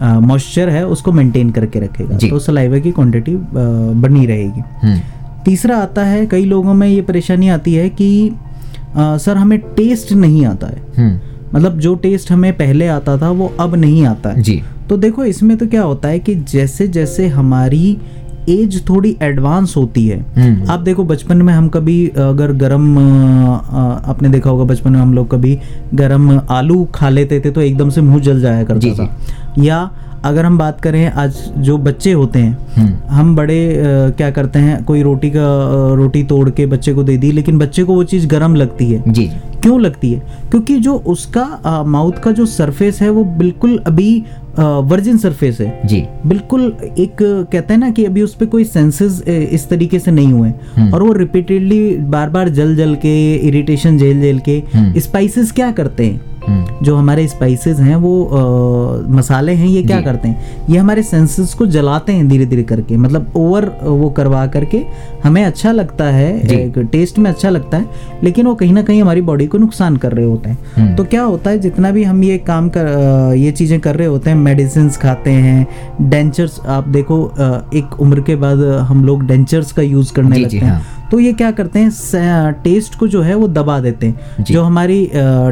मॉइस्चर 0.00 0.68
है 0.68 0.86
उसको 0.86 1.12
मेंटेन 1.12 1.50
करके 1.50 1.80
रखेगा। 1.80 2.18
तो 2.18 2.38
सलाइवा 2.38 2.78
की 2.78 2.90
क्वांटिटी 2.92 3.36
बनी 3.36 4.26
रहेगी। 4.26 4.62
हम्म। 4.82 5.00
तीसरा 5.44 5.76
आता 5.78 6.04
है 6.04 6.24
कई 6.26 6.44
लोगों 6.44 6.74
में 6.74 6.86
ये 6.88 7.00
परेशानी 7.02 7.48
आती 7.48 7.74
है 7.74 7.88
कि 7.90 8.08
अ, 8.96 9.16
सर 9.16 9.36
हमें 9.36 9.58
टेस्ट 9.76 10.12
नहीं 10.12 10.46
आता 10.46 10.66
है। 10.66 10.82
हम्म। 10.96 11.18
मतलब 11.54 11.78
जो 11.78 11.94
टेस्ट 11.94 12.30
हमें 12.32 12.52
पहले 12.52 12.86
आता 12.86 13.16
था 13.18 13.30
वो 13.30 13.52
अब 13.60 13.74
नहीं 13.74 14.04
आता 14.06 14.30
है। 14.30 14.42
जी। 14.42 14.62
तो 14.88 14.96
देखो 14.96 15.24
इसमें 15.24 15.56
तो 15.56 15.66
क्या 15.66 15.82
होता 15.82 16.08
है 16.08 16.18
कि 16.18 16.34
जैसे 16.34 16.86
जैसे 16.88 17.26
हमारी 17.28 17.96
एज 18.48 18.82
थोड़ी 18.88 19.16
एडवांस 19.22 19.74
होती 19.76 20.06
है 20.06 20.18
हम्म। 20.36 20.70
आप 20.70 20.80
देखो 20.80 21.04
बचपन 21.04 21.42
में 21.42 21.52
हम 21.54 21.68
कभी 21.68 21.96
अगर 22.18 22.52
गरम 22.52 22.98
आपने 22.98 24.28
देखा 24.28 24.50
होगा 24.50 24.64
बचपन 24.64 24.92
में 24.92 25.00
हम 25.00 25.12
लोग 25.14 25.30
कभी 25.30 25.58
गरम 25.94 26.30
आलू 26.50 26.84
खा 26.94 27.08
लेते 27.08 27.40
थे 27.40 27.50
तो 27.50 27.60
एकदम 27.60 27.90
से 27.90 28.00
मुँह 28.00 28.20
जल 28.20 28.40
जाया 28.40 28.64
करता 28.64 28.94
था। 28.94 29.16
या 29.58 29.90
अगर 30.24 30.44
हम 30.44 30.56
बात 30.58 30.80
करें 30.80 31.06
आज 31.10 31.36
जो 31.58 31.76
बच्चे 31.78 32.12
होते 32.12 32.38
हैं 32.38 32.56
हम्म। 32.76 33.14
हम 33.14 33.34
बड़े 33.36 33.58
अ, 33.68 33.82
क्या 34.16 34.30
करते 34.30 34.58
हैं 34.58 34.82
कोई 34.84 35.02
रोटी 35.02 35.30
का 35.30 35.46
रोटी 35.96 36.22
तोड़ 36.24 36.48
के 36.50 36.66
बच्चे 36.66 36.94
को 36.94 37.02
दे 37.02 37.16
दी 37.16 37.30
लेकिन 37.32 37.58
बच्चे 37.58 37.84
को 37.84 37.94
वो 37.94 38.04
चीज़ 38.04 38.26
गर्म 38.28 38.54
लगती 38.54 38.90
है। 38.92 39.02
जी। 39.12 39.30
क्यों 39.62 39.80
लगती 39.80 40.12
है? 40.12 40.20
क्योंकि 40.50 40.76
जो 40.76 40.94
उसका 41.06 41.82
माउथ 41.86 42.18
का 42.24 42.30
जो 42.32 42.46
सरफेस 42.46 43.00
है 43.02 43.10
वो 43.10 43.24
बिल्कुल 43.38 43.76
अभी 43.86 44.22
वर्जिन 44.58 45.18
सरफेस 45.18 45.60
है। 45.60 45.86
जी। 45.86 46.02
बिल्कुल 46.26 46.62
एक 46.98 47.16
कहते 47.22 47.72
हैं 47.74 47.80
ना 47.80 47.90
कि 47.90 48.04
अभी 48.04 48.22
उस 48.22 48.34
पर 48.34 48.46
कोई 48.46 48.64
सेंसेस 48.64 49.22
इस 49.28 49.68
तरीके 49.68 49.98
से 49.98 50.10
नहीं 50.10 50.32
हुए 50.32 50.52
हम्म। 50.76 50.92
और 50.94 51.02
वो 51.02 51.12
रिपीटेडली 51.12 51.96
बार 52.14 52.30
बार 52.30 52.48
जल 52.58 52.74
जल 52.76 52.94
के 52.94 53.14
इरिटेशन 53.48 53.98
झेल 53.98 54.20
झेल 54.20 54.38
के 54.38 54.62
हम्म। 54.74 55.00
स्पाइसेस 55.00 55.52
क्या 55.52 55.70
करते 55.72 56.06
हैं? 56.06 56.14
हम्म 56.14 56.39
जो 56.82 56.96
हमारे 56.96 57.26
स्पाइसेस 57.28 57.78
हैं 57.80 57.96
वो 57.96 58.12
अ, 58.24 59.10
मसाले 59.10 59.52
हैं 59.52 59.66
ये 59.66 59.82
क्या 59.82 60.00
करते 60.00 60.28
हैं? 60.28 60.66
ये 60.70 60.78
हमारे 60.78 61.02
सेंसेस 61.02 61.54
को 61.54 61.66
जलाते 61.68 62.12
हैं 62.12 62.28
धीरे 62.28 62.46
धीरे 62.46 62.62
करके। 62.62 62.96
मतलब 62.96 63.32
ओवर 63.36 63.70
वो 63.82 64.10
करवा 64.10 64.46
करके 64.46 64.82
हमें 65.24 65.44
अच्छा 65.44 65.72
लगता 65.72 66.04
है 66.06 66.28
एक 66.52 66.78
टेस्ट 66.92 67.18
में 67.18 67.30
अच्छा 67.30 67.50
लगता 67.50 67.76
है 67.76 68.18
लेकिन 68.24 68.46
वो 68.46 68.54
कहीं 68.54 68.72
ना 68.72 68.82
कहीं 68.82 69.02
हमारी 69.02 69.20
बॉडी 69.22 69.46
को 69.46 69.58
नुकसान 69.58 69.96
कर 69.96 70.12
रहे 70.12 70.26
होते 70.26 70.50
हैं। 70.50 70.58
हम्म। 70.76 70.94
तो 70.96 71.04
क्या 71.04 71.22
होता 71.22 71.50
है 71.50 71.58
जितना 71.58 71.90
भी 71.90 72.04
हम 72.04 72.22
ये 72.24 72.38
काम 72.46 72.68
कर 72.68 73.34
ये 73.36 73.50
चीज़ें 73.52 73.78
कर 73.80 73.96
रहे 73.96 74.06
होते 74.06 74.30
हैं 74.30 74.36
मेडिसिन 74.36 74.88
खाते 75.02 75.30
हैं 75.30 75.66
डेंचर्स 76.10 76.60
आप 76.68 76.88
देखो 76.88 77.18
एक 77.74 78.00
उम्र 78.00 78.20
के 78.20 78.36
बाद 78.36 78.62
हम 78.88 79.04
लोग 79.04 79.26
डेंचर्स 79.26 79.72
का 79.72 79.82
यूज़ 79.82 80.12
करने 80.12 80.38
लगते 80.38 80.56
हैं। 80.56 80.70
हाँ। 80.70 80.82
तो 81.10 81.18
ये 81.20 81.32
क्या 81.32 81.50
करते 81.50 81.78
हैं 81.78 82.52
टेस्ट 82.64 82.94
को 82.94 83.06
जो 83.08 83.20
है 83.22 83.34
वो 83.34 83.46
दबा 83.48 83.78
देते 83.80 84.06
हैं। 84.06 84.44
जो। 84.44 84.62
हमारी 84.62 85.10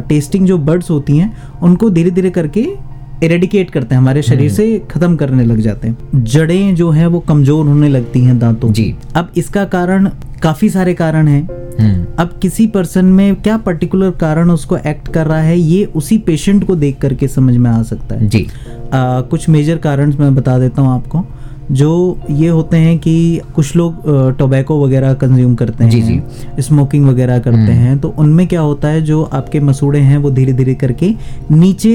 टेस्टिंग 0.08 0.46
जो 0.46 0.58
बर्ड्स 0.58 0.87
होती 0.90 1.16
हैं 1.16 1.32
उनको 1.62 1.90
धीरे 1.90 2.10
धीरे 2.10 2.30
करके 2.30 2.68
इरेडिकेट 3.24 3.70
करते 3.70 3.94
हैं 3.94 4.00
हमारे 4.02 4.20
हम्म। 4.20 4.28
शरीर 4.28 4.50
से 4.50 4.78
खत्म 4.90 5.16
करने 5.16 5.44
लग 5.44 5.60
जाते 5.60 5.88
हैं। 5.88 6.24
जड़ें 6.24 6.74
जो 6.74 6.90
हैं 6.90 7.06
वो 7.06 7.20
कमज़ोर 7.20 7.66
होने 7.66 7.88
लगती 7.88 8.20
हैं 8.20 8.38
दांतों 8.38 8.72
जी। 8.72 8.94
अब 9.16 9.32
इसका 9.36 9.64
कारण 9.64 10.08
काफ़ी 10.42 10.68
सारे 10.68 10.94
कारण 10.94 11.28
हैं। 11.28 11.42
हम्म। 11.80 12.06
अब 12.18 12.38
किसी 12.42 12.66
पर्सन 12.66 13.04
में 13.04 13.34
क्या 13.36 13.56
पर्टिकुलर 13.56 14.10
कारण 14.10 14.50
उसको 14.50 14.76
एक्ट 14.76 15.08
कर 15.08 15.26
रहा 15.26 15.40
है 15.40 15.58
ये 15.58 15.84
उसी 15.84 16.18
पेशेंट 16.18 16.64
को 16.66 16.76
देख 16.76 16.98
करके 16.98 17.28
समझ 17.28 17.56
में 17.56 17.70
आ 17.70 17.82
सकता 17.82 18.14
है। 18.14 18.28
जी। 18.28 18.46
आ, 18.92 19.20
कुछ 19.20 19.48
मेजर 19.48 19.76
कारण 19.76 20.14
मैं 20.20 20.34
बता 20.34 20.58
देता 20.58 20.82
हूँ 20.82 20.94
आपको। 20.94 21.24
जो 21.70 22.18
ये 22.30 22.48
होते 22.48 22.76
हैं 22.76 22.98
कि 22.98 23.40
कुछ 23.54 23.74
लोग 23.76 24.02
टोबैको 24.38 24.82
वगैरह 24.84 25.12
कंज्यूम 25.14 25.54
करते 25.54 25.84
हैं 25.84 25.90
जी, 25.90 26.62
स्मोकिंग 26.62 27.06
वगैरह 27.06 27.38
करते 27.38 27.58
हम्म। 27.58 27.72
हैं 27.72 27.98
तो 27.98 28.14
उनमें 28.18 28.46
क्या 28.46 28.60
होता 28.60 28.88
है 28.88 29.02
जो 29.02 29.22
आपके 29.32 29.60
मसूड़े 29.60 30.00
हैं 30.00 30.18
वो 30.18 30.30
धीरे 30.30 30.52
धीरे 30.52 30.74
करके 30.74 31.12
नीचे 31.52 31.94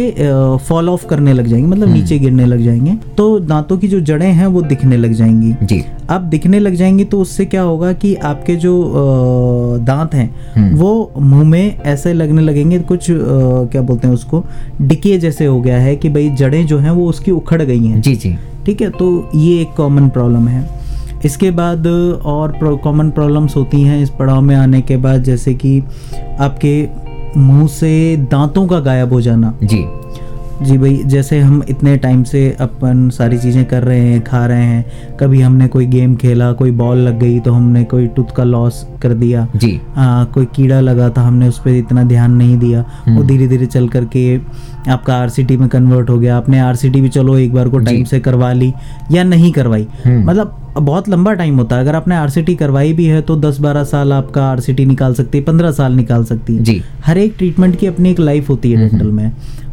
फॉल 0.59 0.89
ऑफ़ 0.89 1.05
करने 1.07 1.33
लग 1.33 1.47
जाएँगे 1.47 1.67
मतलब 1.67 1.83
हम्म। 1.83 1.93
नीचे 1.93 2.19
गिरने 2.19 2.45
लग 2.45 2.61
जाएँगे 2.61 2.95
तो 3.17 3.39
दांतों 3.41 3.77
की 3.77 3.87
जो 3.87 3.99
जड़ें 4.01 4.31
हैं 4.31 4.47
वो 4.47 4.61
दिखने 4.63 4.97
लग 4.97 5.13
जाएँगी 5.13 5.55
जी 5.63 5.83
अब 6.09 6.21
दिखने 6.29 6.59
लग 6.59 6.75
जाएँगी 6.75 7.05
तो 7.05 7.19
उससे 7.19 7.45
क्या 7.45 7.61
होगा 7.61 7.91
कि 7.95 8.13
आपके 8.25 8.55
जो 8.57 8.73
दांत 9.81 10.13
हैं 10.13 10.29
हम्म। 10.55 10.75
वो 10.75 11.11
मुँह 11.17 11.43
में 11.43 11.77
ऐसे 11.77 12.13
लगने 12.13 12.41
लगेंगे 12.41 12.79
कुछ 12.79 13.07
क्या 13.09 13.81
बोलते 13.81 14.07
हैं 14.07 14.13
उसको 14.13 14.43
डिके 14.81 15.17
जैसे 15.19 15.45
हो 15.45 15.59
गया 15.61 15.79
है 15.79 15.95
कि 15.95 16.09
भाई 16.09 16.29
जड़ें 16.35 16.65
जो 16.67 16.77
हैं 16.77 16.91
वो 16.91 17.07
उसकी 17.09 17.31
उखड़ 17.31 17.61
गई 17.61 17.85
हैं 17.85 18.01
जी 18.01 18.15
जी 18.15 18.35
ठीक 18.65 18.81
है 18.81 18.89
तो 18.89 19.29
ये 19.35 19.61
एक 19.61 19.73
कॉमन 19.77 20.09
प्रॉब्लम 20.09 20.47
है। 20.47 20.67
इसके 21.25 21.49
बाद 21.51 21.87
और 21.87 22.57
कॉमन 22.83 23.09
प्रॉब्लम्स 23.11 23.55
होती 23.55 23.81
हैं 23.81 24.01
इस 24.03 24.09
पड़ाव 24.09 24.41
में 24.41 24.55
आने 24.55 24.81
के 24.81 24.97
बाद, 24.97 25.23
जैसे 25.23 25.53
कि 25.55 25.79
आपके 26.39 26.87
मुँह 27.37 27.67
से 27.67 28.17
दांतों 28.31 28.67
का 28.67 28.79
गायब 28.79 29.13
हो 29.13 29.21
जाना। 29.21 29.53
जी। 29.63 29.83
जी 30.63 30.77
भाई 30.77 31.01
जैसे 31.05 31.39
हम 31.39 31.63
इतने 31.69 31.97
टाइम 31.97 32.23
से 32.23 32.57
अपन 32.61 33.09
सारी 33.09 33.37
चीज़ें 33.37 33.65
कर 33.65 33.83
रहे 33.83 33.99
हैं 33.99 34.21
खा 34.23 34.45
रहे 34.45 34.63
हैं 34.63 35.17
कभी 35.19 35.41
हमने 35.41 35.67
कोई 35.67 35.85
गेम 35.85 36.15
खेला 36.15 36.51
कोई 36.51 36.71
बॉल 36.71 36.97
लग 36.97 37.19
गई 37.19 37.39
तो 37.39 37.53
हमने 37.53 37.83
कोई 37.83 38.07
टूथ 38.07 38.35
का 38.35 38.43
लॉस 38.43 38.85
कर 39.01 39.13
दिया। 39.13 39.47
जी। 39.55 39.81
आ, 39.97 40.23
कोई 40.23 40.45
कीड़ा 40.45 40.79
लगा 40.79 41.09
था 41.09 41.21
हमने 41.21 41.47
उस 41.47 41.59
पर 41.59 41.69
इतना 41.69 42.03
ध्यान 42.03 42.31
नहीं 42.31 42.57
दिया। 42.57 42.81
वो 42.81 43.11
हम्म। 43.11 43.27
धीरे 43.27 43.47
धीरे 43.47 43.65
चल 43.65 43.87
करके 43.87 44.37
आपका 44.91 45.15
आरसीटी 45.15 45.57
में 45.57 45.69
कन्वर्ट 45.69 46.09
हो 46.09 46.17
गया। 46.19 46.37
आपने 46.37 46.59
आरसीटी 46.59 47.01
भी 47.01 47.09
चलो 47.09 47.37
एक 47.37 47.53
बार 47.53 47.69
को 47.69 47.79
टाइम 47.79 48.03
से 48.03 48.19
करवा 48.19 48.53
ली 48.53 48.73
या 49.11 49.23
नहीं 49.23 49.51
करवाई। 49.51 49.87
हम्म। 50.05 50.29
मतलब 50.29 50.59
बहुत 50.79 51.09
लंबा 51.09 51.33
टाइम 51.33 51.57
होता 51.57 51.75
है। 51.75 51.81
अगर 51.81 51.95
आपने 51.95 52.15
आरसीटी 52.15 52.55
करवाई 52.55 52.93
भी 52.93 53.05
है 53.05 53.21
तो 53.21 53.35
10-12 53.35 53.83
साल 53.83 54.13
आपका 54.13 54.45
आरसीटी 54.45 54.85
निकाल 54.85 55.13
सकती 55.13 55.37
है 55.37 55.43
15 55.43 55.71
साल 55.71 55.93
निकाल 55.93 56.23
सकती 56.23 56.55
है। 56.55 56.63
जी। 56.63 56.81
हर 57.05 57.17
एक 57.17 57.35
ट्रीटमेंट 57.37 57.79
की 57.79 57.87
अपनी 57.87 58.11
एक 58.11 58.19
लाइफ 58.19 58.49
होती 58.49 58.71
है 58.71 58.89
डेंटल 58.89 59.11
में। 59.11 59.31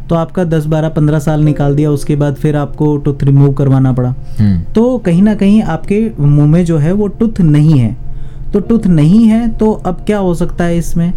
तो 0.09 0.15
आपका 0.15 0.43
10 0.43 0.65
12 0.65 0.89
15 0.89 1.19
साल 1.19 1.43
निकाल 1.43 1.75
दिया 1.75 1.91
उसके 1.91 2.15
बाद 2.15 2.35
फिर 2.35 2.55
आपको 2.55 2.97
टूथ 2.97 3.23
रिमूव 3.23 3.53
करवाना 3.53 3.93
पड़ा। 3.93 4.15
हम्म। 4.39 4.59
तो 4.75 4.97
कहीं 4.97 5.21
ना 5.21 5.35
कहीं 5.35 5.61
आपके 5.61 6.11
मुँह 6.19 6.47
में 6.47 6.65
जो 6.65 6.77
है 6.77 6.91
वो 6.91 7.07
टूथ 7.07 7.41
नहीं 7.41 7.79
है। 7.79 7.95
तो 8.53 8.59
टूथ 8.59 8.87
नहीं 8.87 9.25
है 9.25 9.47
तो 9.47 9.71
अब 9.71 9.95
क्या 10.05 10.17
हो 10.17 10.33
सकता 10.33 10.63
है 10.63 10.77
इसमें? 10.77 11.13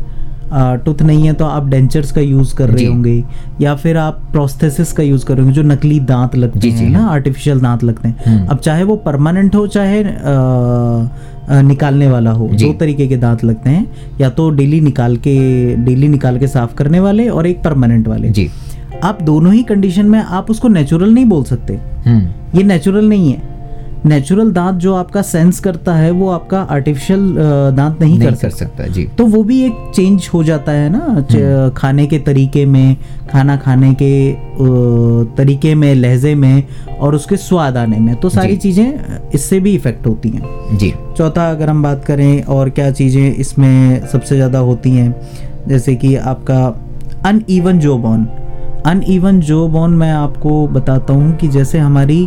टूथ 0.57 1.03
नहीं 1.03 1.27
है 1.27 1.33
तो 1.33 1.45
आप 1.45 1.69
डेंचर्स 1.69 2.13
का 2.13 2.21
यूज़ 2.21 2.55
कर 2.55 2.71
रहे 2.71 2.85
होंगे 2.85 3.25
या 3.61 3.75
फिर 3.75 3.97
आप 3.97 4.29
प्रोस्थेसिस 4.33 4.93
का 4.93 5.03
यूज़ 5.03 5.25
कर 5.27 5.35
रहे 5.35 5.43
होंगे 5.43 5.57
जो 5.57 5.63
नकली 5.63 6.01
दांत 6.01 6.37
लगते 6.37 6.61
जी, 6.61 6.71
हैं 6.71 6.79
जी, 6.79 6.87
ना? 6.87 6.99
हाँ। 6.99 7.11
आर्टिफिशियल 7.11 7.61
दांत 7.61 7.85
लगते 7.85 8.09
हैं। 8.09 8.39
हम्म। 8.39 8.49
अब 8.49 8.59
चाहे 8.59 8.85
वो 8.85 8.97
परमानेंट 8.97 9.57
हो 9.57 9.67
चाहे 9.67 10.05
अ, 10.05 10.09
अ, 10.09 11.61
निकालने 11.61 12.09
वाला 12.09 12.31
हो 12.31 12.49
दो 12.53 12.73
तरीके 12.73 13.07
के 13.07 13.17
दांत 13.17 13.45
लगते 13.45 13.71
हैं 13.71 13.93
या 14.21 14.31
तो 14.31 14.51
डेली 14.51 14.81
निकाल 14.81 15.17
के 15.17 15.37
डेली 15.77 16.09
निकाल 16.09 16.39
के 16.39 16.47
साफ़ 16.47 16.75
करने 16.75 17.01
वाले 17.01 17.29
और 17.29 17.47
एक 17.47 17.63
परमानेंट 17.63 18.09
वाले। 18.09 18.29
जी। 18.29 18.51
आप 19.05 19.23
दोनों 19.23 19.53
ही 19.53 19.63
कंडीशन 19.63 20.07
में 20.07 20.19
आप 20.19 20.51
उसको 20.51 20.69
नेचुरल 20.69 21.15
नहीं 21.15 21.25
बोल 21.25 21.45
सकते। 21.45 21.81
हम्म। 22.07 22.59
ये 22.59 22.63
नेचुरल 22.65 23.09
नहीं 23.09 23.33
है। 23.33 23.53
नेचुरल 24.07 24.51
दांत 24.53 24.77
जो 24.77 24.95
आपका 24.95 25.21
सेंस 25.23 25.59
करता 25.61 25.95
है 25.95 26.11
वो 26.11 26.29
आपका 26.31 26.61
आर्टिफिशियल 26.63 27.21
दांत 27.77 28.01
नहीं, 28.01 28.19
नहीं 28.19 28.29
कर 28.29 28.35
कर 28.37 28.51
सकता। 28.51 28.57
सकता 28.57 28.87
जी। 28.87 29.05
तो 29.19 29.27
वो 29.27 29.43
भी 29.43 29.61
एक 29.63 29.93
चेंज 29.95 30.29
हो 30.35 30.43
जाता 30.45 30.73
है 30.73 30.89
ना 30.93 31.71
खाने 31.77 32.07
के 32.07 32.19
तरीके 32.19 32.65
में 32.67 32.97
खाना 33.31 33.57
खाने 33.57 33.93
के 34.03 34.33
तरीके 35.37 35.75
में 35.75 35.95
लहजे 35.95 36.35
में 36.35 36.63
और 36.99 37.15
उसके 37.15 37.37
स्वाद 37.37 37.77
आने 37.77 37.99
में। 37.99 38.15
तो 38.17 38.29
सारी 38.29 38.57
चीज़ें 38.57 39.31
इससे 39.35 39.61
भी 39.61 39.75
इफ़ेक्ट 39.75 40.07
होती 40.07 40.29
हैं। 40.29 40.77
जी। 40.79 40.93
चौथा 41.17 41.51
अगर 41.51 41.71
हम 41.71 41.83
बात 41.83 42.05
करें 42.05 42.43
और 42.45 42.71
क्या 42.71 42.91
चीज़ें 42.93 43.35
इसमें 43.35 44.07
सबसे 44.07 44.35
ज़्यादा 44.35 44.59
होती 44.61 44.91
हैं 44.91 45.15
जैसे 45.69 45.95
कि 45.97 46.15
आपका 46.17 46.65
अनइवन 47.27 47.79
जो 47.79 47.99
बॉन 47.99 48.29
अनइवन 48.87 49.41
जो 49.41 49.67
बोन 49.69 49.95
मैं 49.97 50.11
आपको 50.13 50.67
बताता 50.69 51.15
हूँ 51.15 51.37
कि 51.37 51.49
जैसे 51.49 51.79
हमारी 51.79 52.27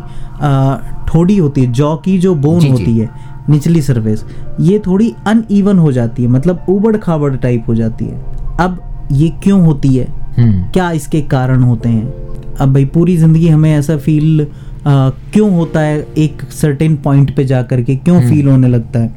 ठोड़ी 1.07 1.37
होती 1.37 1.61
है 1.61 1.71
जॉ 1.71 1.95
की 1.95 2.17
जो 2.19 2.33
बोन 2.35 2.59
जी, 2.59 2.67
जी। 2.67 2.71
होती 2.71 2.97
है 2.97 3.09
निचली 3.49 3.81
सरफेस 3.81 4.25
ये 4.59 4.79
थोड़ी 4.85 5.13
अनइवन 5.27 5.77
हो 5.79 5.91
जाती 5.91 6.23
है 6.23 6.29
मतलब 6.29 6.65
उबड़ 6.69 6.95
खाबड़ 6.97 7.35
टाइप 7.35 7.65
हो 7.67 7.75
जाती 7.75 8.05
है। 8.05 8.55
अब 8.59 8.79
ये 9.11 9.29
क्यों 9.43 9.61
होती 9.65 9.95
है? 9.95 10.07
हम्म। 10.37 10.63
क्या 10.73 10.89
इसके 10.91 11.21
कारण 11.23 11.63
होते 11.63 11.89
हैं? 11.89 12.13
अब 12.55 12.73
भाई 12.73 12.85
पूरी 12.85 13.17
ज़िंदगी 13.17 13.47
हमें 13.47 13.71
ऐसा 13.73 13.97
फील 13.97 14.45
क्यों 14.87 15.51
होता 15.51 15.79
है? 15.79 16.05
एक 16.17 16.41
सर्टेन 16.51 16.95
पॉइंट 16.97 17.35
पे 17.35 17.45
जा 17.45 17.61
करके 17.63 17.95
क्यों 17.95 18.19
फील 18.21 18.47
होने 18.47 18.67
लगता 18.67 18.99
है? 18.99 19.13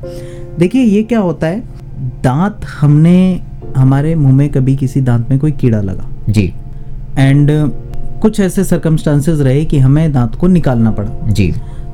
देखिए 0.58 0.82
ये 0.82 1.02
क्या 1.02 1.20
होता 1.20 1.46
है? 1.46 1.62
दांत 2.24 2.64
हमने 2.80 3.40
हमारे 3.76 4.14
मुँह 4.14 4.32
में 4.32 4.48
कभी 4.52 4.76
किसी 4.76 5.00
दांत 5.00 5.30
में 5.30 5.38
कोई 5.38 5.52
कीड़ा 5.52 5.80
लगा। 5.80 6.08
जी। 6.28 6.52
एंड 7.18 7.50
कुछ 8.22 8.40
ऐसे 8.40 8.64
सर्कमस्टांसेस 8.64 9.40
रहे 9.40 9.64
कि 9.64 9.78
हमें 9.78 10.12
दांत 10.12 10.34
को 10.34 10.46
निकालना 10.46 10.90
पड़ा। 10.90 11.10
जी। 11.28 11.52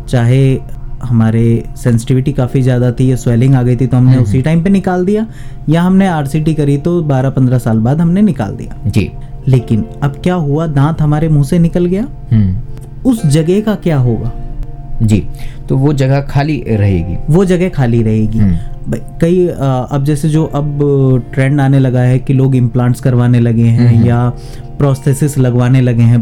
चाहे 0.08 0.58
हमारे 1.02 1.62
सेंसिटिविटी 1.76 2.32
काफ़ी 2.32 2.62
ज़्यादा 2.62 2.90
थी 2.92 3.10
या 3.10 3.16
स्वेलिंग 3.16 3.54
आ 3.54 3.62
गई 3.62 3.76
थी 3.76 3.86
तो 3.86 3.96
हमने 3.96 4.16
उसी 4.16 4.40
टाइम 4.42 4.62
पे 4.64 4.70
निकाल 4.70 5.04
दिया 5.04 5.26
या 5.68 5.82
हमने 5.82 6.06
आरसीटी 6.06 6.54
करी 6.54 6.76
तो 6.78 7.00
12-15 7.02 7.58
साल 7.58 7.78
बाद 7.78 8.00
हमने 8.00 8.22
निकाल 8.22 8.56
दिया। 8.56 8.90
जी। 8.90 9.10
लेकिन 9.48 9.84
अब 10.02 10.16
क्या 10.22 10.34
हुआ? 10.34 10.66
दांत 10.66 11.00
हमारे 11.00 11.28
मुँह 11.28 11.44
से 11.44 11.58
निकल 11.58 11.86
गया। 11.86 12.06
हम्म। 12.32 13.10
उस 13.10 13.26
जगह 13.26 13.60
का 13.60 13.74
क्या 13.74 13.98
होगा? 13.98 14.32
जी 15.02 15.28
तो 15.68 15.76
वो 15.76 15.92
जगह 15.92 16.20
खाली 16.20 16.64
रहेगी। 16.68 17.16
वो 17.30 17.44
जगह 17.44 17.68
खाली 17.68 18.02
रहेगी। 18.02 18.38
हम्म। 18.38 18.56
कई 19.20 19.46
अब 19.48 20.04
जैसे 20.04 20.28
जो 20.28 20.44
अब 20.44 20.78
ट्रेंड 21.34 21.60
आने 21.60 21.78
लगा 21.78 22.00
है 22.00 22.18
कि 22.18 22.32
लोग 22.32 22.56
इम्प्लांट्स 22.56 23.00
करवाने 23.00 23.40
लगे 23.40 23.62
हैं 23.62 24.06
या 24.06 24.28
प्रोस्थेसिस 24.78 25.38
लगवाने 25.38 25.80
लगे 25.80 26.02
हैं 26.02 26.18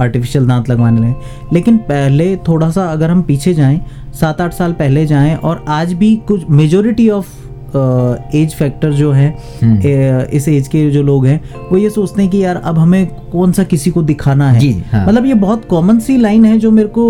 आर्टिफिशियल 0.00 0.46
दांत 0.46 0.70
लगवाने 0.70 1.00
लगे 1.00 1.14
लेकिन 1.52 1.76
पहले 1.76 2.36
थोड़ा 2.36 2.70
सा 2.70 2.84
अगर 2.84 3.10
हम 3.10 3.22
पीछे 3.22 3.54
जाएँ 3.54 3.80
सात 4.20 4.40
आठ 4.40 4.52
साल 4.52 4.72
पहले 4.72 5.06
जाएँ 5.06 5.34
और 5.34 5.64
आज 5.68 5.92
भी 5.92 6.16
कुछ 6.16 6.42
मेजोरिटी 6.50 7.08
ऑफ़ 7.08 7.26
एज 7.74 8.54
फैक्टर 8.54 8.92
जो 8.92 9.12
है 9.12 9.28
हम्म। 9.62 9.78
ए, 9.78 10.28
इस 10.32 10.48
एज 10.48 10.68
के 10.68 10.90
जो 10.90 11.02
लोग 11.02 11.26
हैं 11.26 11.40
वो 11.70 11.78
ये 11.78 11.90
सोचते 11.90 12.22
हैं 12.22 12.30
कि 12.30 12.44
यार 12.44 12.56
अब 12.56 12.78
हमें 12.78 13.06
कौन 13.32 13.52
सा 13.52 13.64
किसी 13.64 13.90
को 13.90 14.02
दिखाना 14.02 14.50
है 14.50 14.72
हाँ। 14.92 15.06
मतलब 15.06 15.26
ये 15.26 15.34
बहुत 15.34 15.64
कॉमन 15.64 15.98
सी 15.98 16.16
लाइन 16.16 16.44
है 16.44 16.58
जो 16.58 16.70
मेरे 16.70 16.88
को 16.98 17.08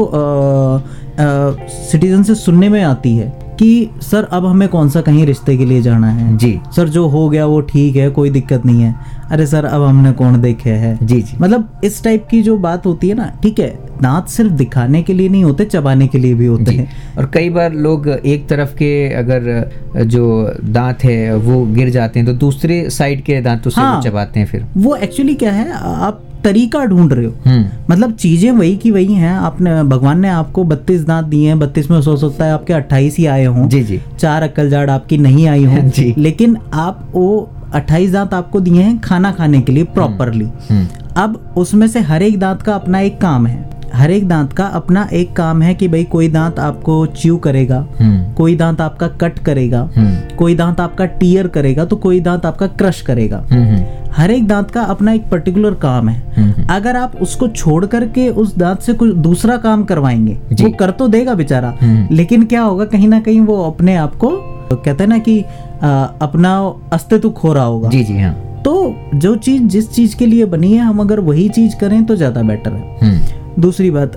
सिटीजन 1.21 2.23
से 2.23 2.35
सुनने 2.35 2.69
में 2.69 2.83
आती 2.83 3.17
है 3.17 3.46
कि 3.59 3.91
सर 4.03 4.25
अब 4.33 4.47
हमें 4.47 4.69
कौन 4.69 4.89
सा 4.89 5.01
कहीं 5.01 5.25
रिश्ते 5.27 5.57
के 5.57 5.65
लिए 5.65 5.83
जाना 5.83 6.11
है? 6.11 6.37
जी। 6.37 6.59
सर 6.77 6.89
जो 6.89 7.07
हो 7.09 7.29
गया 7.29 7.47
वो 7.47 7.61
ठीक 7.63 7.97
है 7.97 8.09
कोई 8.11 8.31
दिक्कत 8.31 8.67
नहीं 8.67 8.83
है। 8.83 8.95
अरे 9.31 9.47
सर 9.47 9.65
अब 9.65 9.83
हमने 9.83 10.13
कौन 10.13 10.41
देखे 10.41 10.71
है? 10.71 10.99
जी 11.03 11.21
जी। 11.23 11.37
मतलब 11.41 11.81
इस 11.85 12.03
टाइप 12.05 12.27
की 12.31 12.43
जो 12.43 12.57
बात 12.59 12.87
होती 12.87 13.09
है 13.09 13.15
ना 13.15 13.33
ठीक 13.43 13.61
है 13.61 13.69
दांत 14.03 14.29
सिर्फ़ 14.29 14.53
दिखाने 14.53 15.03
के 15.03 15.15
लिए 15.15 15.29
नहीं 15.29 15.45
होते 15.45 15.65
चबाने 15.65 16.07
के 16.07 16.19
लिए 16.19 16.35
भी 16.35 16.47
होते 16.47 16.71
हैं। 16.71 16.89
और 17.19 17.31
कई 17.35 17.51
बार 17.51 17.73
लोग 17.75 18.09
एक 18.09 18.49
तरफ़ 18.49 18.75
के 18.75 18.93
अगर 19.15 20.05
जो 20.07 20.27
दांत 20.65 21.05
है 21.05 21.37
वो 21.37 21.65
गिर 21.67 21.91
जाते 21.91 22.21
हैं 22.21 22.27
तो 22.27 22.35
दूसरे 22.37 22.89
साइड 22.91 23.23
के 23.25 23.41
दांतों 23.41 23.71
से 23.71 23.81
हाँ। 23.81 24.01
चबाते 24.03 24.41
हैं 24.41 24.47
फिर। 24.47 24.67
वो 24.77 24.95
एक्चुअली 24.97 25.35
क्या 25.35 25.53
है 25.53 25.71
आप 25.73 26.23
तरीका 26.47 26.85
ढूंढ 26.85 27.12
रहे 27.12 27.25
हो। 27.25 27.35
हम्म। 27.47 27.67
मतलब 27.91 28.12
चीज़ें 28.12 28.50
वही 28.50 28.76
की 28.76 28.91
वही 28.91 29.15
हैं। 29.15 29.33
आपने 29.33 29.83
भगवान 29.83 30.21
ने 30.21 30.29
आपको 30.29 30.65
बत्तीस 30.65 31.05
दांत 31.05 31.26
दिए 31.26 31.47
हैं। 31.49 31.59
बत्तीस 31.59 31.91
में 31.91 32.00
हो 32.00 32.17
सकता 32.17 32.45
है 32.45 32.53
आपके 32.53 32.73
अट्ठाईस 32.73 33.17
ही 33.17 33.26
आए 33.26 33.45
हों। 33.45 33.69
जी 33.69 33.83
जी। 33.83 34.00
चार 34.19 34.43
अक्कल 34.43 34.71
जाड़ 34.71 34.91
आपकी 34.91 35.19
नहीं 35.19 35.47
आई 35.47 35.65
हो। 35.65 35.76
जी। 35.97 36.15
लेकिन 36.19 36.57
आप 36.75 37.09
वो 37.12 37.50
अट्ठाईस 37.75 38.12
दांत 38.12 38.35
आपको 38.35 38.61
दिए 38.61 38.83
हैं 38.83 38.99
खाना 38.99 39.33
खाने 39.33 39.61
के 39.61 39.73
लिए 39.73 39.85
प्रॉपरली 39.85 40.45
हम्म। 40.45 40.87
अब 41.17 41.55
उसमें 41.57 41.87
से 41.87 42.00
हर 42.00 42.23
एक 42.23 42.38
दांत 42.38 42.62
का 42.62 42.75
अपना 42.75 43.00
एक 43.00 43.21
काम 43.21 43.47
है। 43.47 43.75
हर 43.97 44.11
एक 44.11 44.26
दांत 44.29 44.53
का 44.53 44.65
अपना 44.75 45.09
एक 45.12 45.33
काम 45.37 45.62
है 45.62 45.75
कि 45.75 45.88
भाई 45.88 46.05
कोई 46.05 46.29
दांत 46.29 46.59
आपको 46.59 47.05
च्यू 47.07 47.37
करेगा 47.37 47.79
हम्म। 48.00 48.33
कोई 48.35 48.57
दांत 48.57 48.81
आपका 48.81 49.09
कट 49.21 49.38
करेगा 49.38 49.81
हम्म। 49.97 50.37
कोई 50.37 50.55
दांत 50.55 50.81
आपका 50.81 51.05
टीयर 51.21 51.47
करेगा 51.49 51.85
तो 51.85 51.97
कोई 51.97 52.21
दांत 52.21 52.47
आपका 52.47 52.67
क्रश 52.67 53.00
करेगा। 53.00 53.45
हम्म 53.50 53.85
हर 54.12 54.31
एक 54.31 54.47
दांत 54.49 54.71
का 54.71 54.83
अपना 54.83 55.12
एक 55.12 55.29
पर्टिकुलर 55.31 55.75
काम 55.75 56.09
है। 56.09 56.67
अगर 56.71 56.97
आप 56.97 57.17
उसको 57.17 57.49
छोड़ 57.49 57.85
करके 57.87 58.29
उस 58.31 58.57
दांत 58.59 58.81
से 58.81 58.93
कुछ 58.93 59.15
दूसरा 59.17 59.57
काम 59.57 59.85
करवाएँगे। 59.85 60.35
वो 60.62 60.71
कर 60.71 60.91
तो 60.91 61.09
देगा 61.09 61.35
बेचारा। 61.35 61.75
लेकिन 62.12 62.45
क्या 62.45 62.62
होगा 62.62 62.85
कहीं 62.85 63.09
ना 63.09 63.21
कहीं 63.21 63.41
वो 63.41 63.62
अपने 63.65 63.97
आप 63.97 64.15
को 64.17 64.31
कहते 64.73 65.03
हैं 65.03 65.09
ना 65.09 65.19
कि 65.19 65.41
आ, 65.83 65.88
अपना 66.23 66.59
अस्तित्व 66.93 67.31
खो 67.31 67.53
रहा 67.53 67.65
होगा। 67.65 67.88
जी 67.88 68.03
जी 68.05 68.19
हाँ। 68.19 68.33
तो 68.65 68.95
जो 69.15 69.35
चीज़ 69.37 69.62
जिस 69.62 69.91
चीज़ 69.93 70.17
के 70.17 70.26
लिए 70.26 70.45
बनी 70.45 70.73
है 70.73 70.85
हम 70.85 71.00
अगर 71.00 71.21
वही 71.21 71.49
चीज़ 71.49 71.76
करें 71.76 72.05
तो 72.05 72.17
ज़्यादा 72.17 72.43
बेटर 72.43 72.73
है। 72.73 73.45
दूसरी 73.59 73.91
बात 73.91 74.17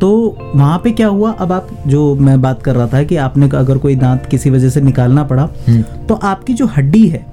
तो 0.00 0.10
वहाँ 0.54 0.78
पे 0.84 0.90
क्या 0.90 1.08
हुआ? 1.08 1.30
अब 1.32 1.52
आप 1.52 1.68
जो 1.86 2.14
मैं 2.14 2.40
बात 2.42 2.62
कर 2.62 2.74
रहा 2.74 2.86
था 2.86 3.02
कि 3.02 3.16
आपने 3.16 3.48
अगर 3.48 3.78
कोई 3.78 3.94
दांत 3.96 4.26
किसी 4.26 4.50
वजह 4.50 4.68
से 4.68 4.80
निकालना 4.80 5.24
पड़ा 5.24 5.48
हम्म। 5.68 5.82
तो 6.06 6.14
आपकी 6.14 6.54
जो 6.54 6.66
हड्डी 6.66 7.06
है 7.08 7.24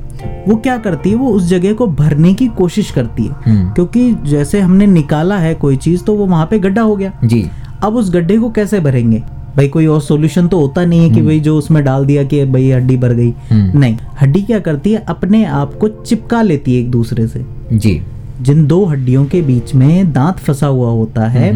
वो 0.47 0.55
क्या 0.55 0.77
करती 0.77 1.09
है? 1.09 1.15
वो 1.15 1.29
उस 1.29 1.47
जगह 1.47 1.73
को 1.73 1.87
भरने 1.87 2.33
की 2.33 2.47
कोशिश 2.47 2.91
करती 2.91 3.23
है। 3.23 3.35
हम्म। 3.45 3.69
क्योंकि 3.69 4.11
जैसे 4.25 4.59
हमने 4.59 4.85
निकाला 4.87 5.37
है 5.37 5.53
कोई 5.55 5.75
चीज़ 5.77 6.03
तो 6.03 6.15
वो 6.15 6.25
वहाँ 6.25 6.45
पे 6.45 6.59
गड्ढा 6.59 6.81
हो 6.81 6.95
गया। 6.95 7.11
जी। 7.23 7.43
अब 7.83 7.95
उस 7.95 8.13
गड्ढे 8.13 8.37
को 8.37 8.49
कैसे 8.49 8.79
भरेंगे? 8.79 9.23
भाई 9.55 9.67
कोई 9.67 9.85
और 9.85 10.01
सोल्यूशन 10.01 10.47
तो 10.47 10.59
होता 10.59 10.85
नहीं 10.85 10.99
है 10.99 11.15
कि 11.15 11.21
भाई 11.21 11.39
जो 11.39 11.57
उसमें 11.57 11.83
डाल 11.83 12.05
दिया 12.05 12.23
कि 12.23 12.43
भाई 12.45 12.69
हड्डी 12.71 12.97
भर 12.97 13.13
गई। 13.13 13.33
हम्म। 13.49 13.79
नहीं 13.79 13.97
हड्डी 14.21 14.41
क्या 14.41 14.59
करती 14.59 14.91
है? 14.91 15.03
अपने 15.09 15.43
आप 15.45 15.73
को 15.73 15.87
चिपका 15.87 16.41
लेती 16.41 16.75
है 16.75 16.81
एक 16.81 16.91
दूसरे 16.91 17.27
से। 17.27 17.45
जी। 17.73 18.01
जिन 18.41 18.65
दो 18.67 18.83
हड्डियों 18.85 19.25
के 19.25 19.41
बीच 19.41 19.73
में 19.75 20.11
दांत 20.13 20.37
फंसा 20.37 20.67
हुआ 20.67 20.89
होता 20.89 21.27
है 21.27 21.51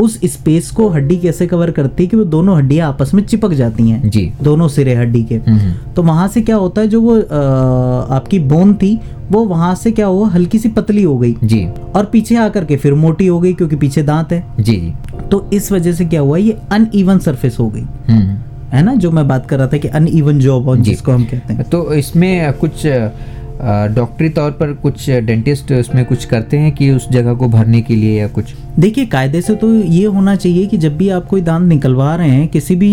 उस 0.00 0.18
स्पेस 0.24 0.70
को 0.70 0.88
हड्डी 0.88 1.16
कैसे 1.16 1.46
कवर 1.46 1.70
करती 1.70 2.02
है 2.02 2.08
कि 2.08 2.16
वो 2.16 2.24
दोनों 2.24 2.56
हड्डियाँ 2.56 2.88
आपस 2.88 3.12
में 3.14 3.22
चिपक 3.22 3.52
जाती 3.52 3.88
हैं? 3.90 4.10
जी। 4.10 4.20
दोनों 4.42 4.68
सिरे 4.68 4.94
हड्डी 4.94 5.22
के। 5.24 5.36
हम्म 5.48 5.72
तो 5.94 6.02
वहाँ 6.02 6.26
से 6.28 6.40
क्या 6.40 6.56
होता 6.56 6.80
है 6.80 6.88
जो 6.88 7.00
वो 7.00 7.16
अ, 7.16 8.14
आपकी 8.16 8.38
बोन 8.38 8.74
थी 8.74 8.98
वो 9.30 9.44
वहाँ 9.44 9.74
से 9.74 9.90
क्या 9.92 10.06
हुआ 10.06 10.28
हल्की 10.28 10.58
सी 10.58 10.68
पतली 10.68 11.02
हो 11.02 11.16
गई। 11.18 11.34
जी। 11.44 11.66
और 11.96 12.04
पीछे 12.04 12.36
आकर 12.36 12.64
के 12.64 12.76
फिर 12.76 12.94
मोटी 12.94 13.26
हो 13.26 13.40
गई 13.40 13.52
क्योंकि 13.52 13.76
पीछे 13.76 14.02
दांत 14.02 14.32
है। 14.32 14.44
जी 14.60 14.76
तो 15.30 15.48
इस 15.52 15.70
वजह 15.72 15.92
से 15.92 16.04
क्या 16.04 16.20
हुआ 16.20 16.36
ये 16.36 16.56
अनइवन 16.72 17.18
सरफेस 17.18 17.56
हो 17.60 17.68
गई। 17.68 17.84
हम्म 18.08 18.36
है 18.72 18.82
ना? 18.82 18.94
जो 18.94 19.10
मैं 19.10 19.26
बात 19.28 19.46
कर 19.46 19.58
रहा 19.58 19.66
था 19.66 19.76
कि 19.76 19.88
अनइवन 19.88 20.38
जॉब 20.38 20.68
ऑन 20.68 20.82
जिसको 20.82 21.12
हम 21.12 21.24
कहते 21.24 21.54
हैं। 21.54 21.64
तो 21.64 21.92
इसमें 21.94 22.52
कुछ 22.52 22.86
डॉक्टरी 23.60 24.28
तौर 24.28 24.50
पर 24.50 24.72
कुछ 24.72 25.08
डेंटिस्ट 25.10 25.70
इसमें 25.72 26.04
कुछ 26.04 26.24
करते 26.24 26.56
हैं 26.56 26.72
कि 26.72 26.90
उस 26.90 27.08
जगह 27.10 27.34
को 27.34 27.48
भरने 27.48 27.80
के 27.82 27.94
लिए 27.96 28.18
या 28.20 28.26
कुछ? 28.28 28.54
देखिए 28.78 29.06
कायदे 29.06 29.40
से 29.42 29.54
तो 29.54 29.72
ये 29.74 30.04
होना 30.06 30.34
चाहिए 30.36 30.66
कि 30.66 30.76
जब 30.76 30.96
भी 30.96 31.08
आप 31.08 31.26
कोई 31.26 31.40
दांत 31.40 31.66
निकलवा 31.68 32.14
रहे 32.16 32.28
हैं 32.28 32.46
किसी 32.48 32.76
भी 32.76 32.90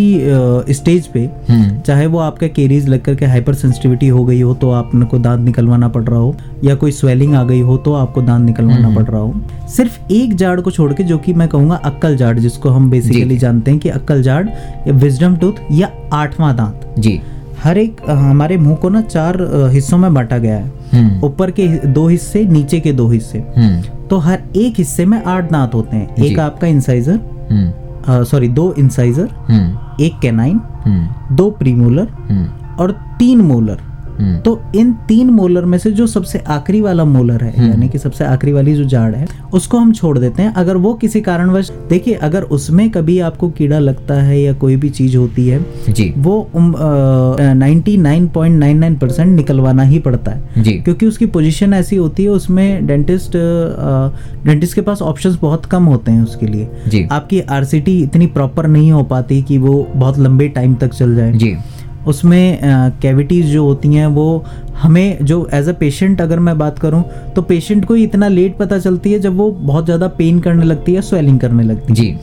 स्टेज 0.74 1.08
पे 1.08 1.20
हम्म। 1.50 1.80
चाहे 1.82 2.06
वो 2.06 2.20
आपका 2.20 2.48
केरीज 2.48 2.88
लग 2.90 3.02
करके 3.02 3.26
हाइपर 3.26 3.54
सेंसिटिविटी 3.54 4.08
हो 4.08 4.24
गई 4.26 4.40
हो 4.42 4.54
तो 4.54 4.72
आपको 4.72 5.20
दांत 5.20 5.46
निकलवाना 5.46 5.88
पड़ 5.88 6.04
रहा 6.04 6.20
हो 6.20 6.36
या 6.64 6.76
कोई 6.76 6.92
स्वेलिंग 6.92 7.36
आ 7.36 7.44
गई 7.44 7.60
हो 7.60 7.78
तो 7.78 7.94
आपको 7.94 8.22
दांत 8.22 8.46
निकलवाना 8.46 8.96
पड़ 8.96 9.04
रहा 9.04 9.22
हो। 9.22 9.34
सिर्फ़ 9.76 10.00
एक 10.14 10.36
जाड़ 10.36 10.60
को 10.62 10.72
छोड़ 10.72 10.92
के 10.94 11.04
जो 11.04 11.18
कि 11.18 11.34
मैं 11.34 11.48
कहूँगा 11.48 11.76
अक्कल 11.86 12.18
जाड़ 12.18 12.38
जिसको 12.40 12.70
हम 12.70 12.90
बेसिकली 12.90 13.38
जानते 13.38 13.72
हैं 13.72 13.80
कि 13.80 13.90
अक्कल 13.90 14.24
जाड़ 14.24 14.48
या 14.48 14.94
विजडम 14.94 15.36
टूथ 15.36 15.72
या 15.72 15.92
आठवां 16.14 16.56
दांत। 16.56 16.94
जी। 17.00 17.20
हर 17.64 17.78
एक 17.78 17.98
हमारे 18.10 18.58
मुँह 18.58 18.76
को 18.76 18.90
ना 18.90 19.02
चार 19.02 19.38
हिस्सों 19.72 19.98
में 19.98 20.14
बांटा 20.14 20.38
गया 20.38 20.56
है। 20.56 20.72
हम्म। 20.94 21.26
ऊपर 21.26 21.52
के 21.52 21.68
दो 21.88 22.08
हिस्से 22.08 22.46
नीचे 22.46 22.80
के 22.80 22.94
दो 22.94 23.08
हिस्से। 23.08 23.40
हम्म। 23.58 23.82
तो 24.08 24.18
हर 24.18 24.44
एक 24.56 24.74
हिस्से 24.78 25.06
में 25.06 25.24
आठ 25.24 25.52
दांत 25.52 25.74
होते 25.74 25.98
हैं। 25.98 26.16
एक 26.16 26.40
आपका 26.40 26.68
इंसाइजर 26.68 27.20
हम्म। 27.52 28.24
सॉरी 28.24 28.48
दो 28.48 28.74
इंसाइजर 28.80 29.30
एक 30.02 30.20
कैनाइन 30.22 30.62
दो 31.32 31.50
प्रीमोलर 31.50 32.08
और 32.80 32.92
तीन 33.20 33.42
मोलर। 33.42 33.80
तो 34.42 34.60
इन 34.76 34.92
तीन 35.08 35.30
मोलर 35.30 35.66
में 35.66 35.78
से 35.78 35.92
जो 35.92 36.08
सबसे 36.08 36.40
आखिरी 36.48 36.82
वाला 36.82 37.06
मोलर 37.06 37.44
है 37.44 37.68
यानी 37.68 37.90
कि 37.90 37.98
सबसे 37.98 38.24
आखिरी 38.26 38.52
वाली 38.54 38.76
जो 38.76 38.84
जाड़ 38.86 39.14
है 39.16 39.28
उसको 39.54 39.78
हम 39.78 39.92
छोड़ 39.94 40.18
देते 40.20 40.42
हैं। 40.42 40.54
अगर 40.54 40.78
वो 40.78 40.94
किसी 40.94 41.22
कारणवश 41.22 41.72
देखिए 41.90 42.14
अगर 42.24 42.44
उसमें 42.50 42.90
कभी 42.92 43.20
आपको 43.20 43.50
कीड़ा 43.50 43.80
लगता 43.80 44.22
है 44.22 44.40
या 44.42 44.54
कोई 44.54 44.76
भी 44.76 44.90
चीज़ 44.90 45.18
होती 45.18 45.48
है 45.48 45.60
जी। 45.90 46.14
वो 46.18 46.50
ninety 46.56 47.98
nine 47.98 48.28
point 48.28 48.60
nine 48.60 48.78
nine 48.78 48.96
percent 48.96 49.36
निकलवाना 49.36 49.84
ही 49.84 50.00
पड़ता 50.00 50.32
है। 50.32 50.64
जी। 50.64 50.72
क्योंकि 50.74 51.06
उसकी 51.06 51.26
पोजीशन 51.28 51.74
ऐसी 51.74 51.96
होती 51.96 52.24
है 52.24 52.30
उसमें 52.30 52.88
डेंटिस्ट 52.88 53.38
डेंटिस्ट 54.46 54.76
के 54.76 54.82
पास 54.82 55.02
ऑप्शन 55.02 55.38
बहुत 55.42 55.66
कम 55.66 55.86
होते 55.86 56.12
हैं 56.12 56.24
उसके 56.24 56.48
लिए। 56.48 56.70
जी। 56.88 57.08
आपकी 57.12 57.40
आरसीटी 57.40 58.02
इतनी 58.04 58.28
प्रॉपर 58.28 58.68
नहीं 58.68 58.92
हो 58.92 59.04
पाती 59.04 59.42
कि 59.42 59.58
वो 59.58 59.88
बहुत 59.96 60.20
लंबे 60.20 60.48
टाइम 60.50 60.76
तक 60.76 60.94
चल 60.94 61.16
जाए। 61.16 61.32
जी। 61.34 61.56
उसमें 62.08 62.60
कैविटीज़ 63.02 63.48
जो 63.48 63.66
होती 63.66 63.94
हैं 63.94 64.08
वो 64.08 64.46
हमें 64.82 65.26
जो 65.26 65.48
एज 65.54 65.70
अ 65.70 65.74
पेशेंट 65.74 66.22
अगर 66.22 66.40
मैं 66.40 66.58
बात 66.58 66.80
करूँ 66.80 67.04
तो 67.36 67.42
पेशेंट 67.42 67.86
को 67.86 67.94
ही 67.94 68.04
इतना 68.04 68.28
लेट 68.28 68.58
पता 68.58 68.80
चलती 68.80 69.12
है 69.12 69.20
जब 69.20 69.38
वो 69.38 69.50
बहुत 69.52 69.86
ज़्यादा 69.86 70.08
पेन 70.18 70.40
करने 70.40 70.66
लगती 70.66 70.94
है 70.94 71.02
स्वेलिंग 71.02 71.40
करने 71.40 71.64
लगती 71.64 71.94
है। 71.94 71.96
जी। 71.96 72.18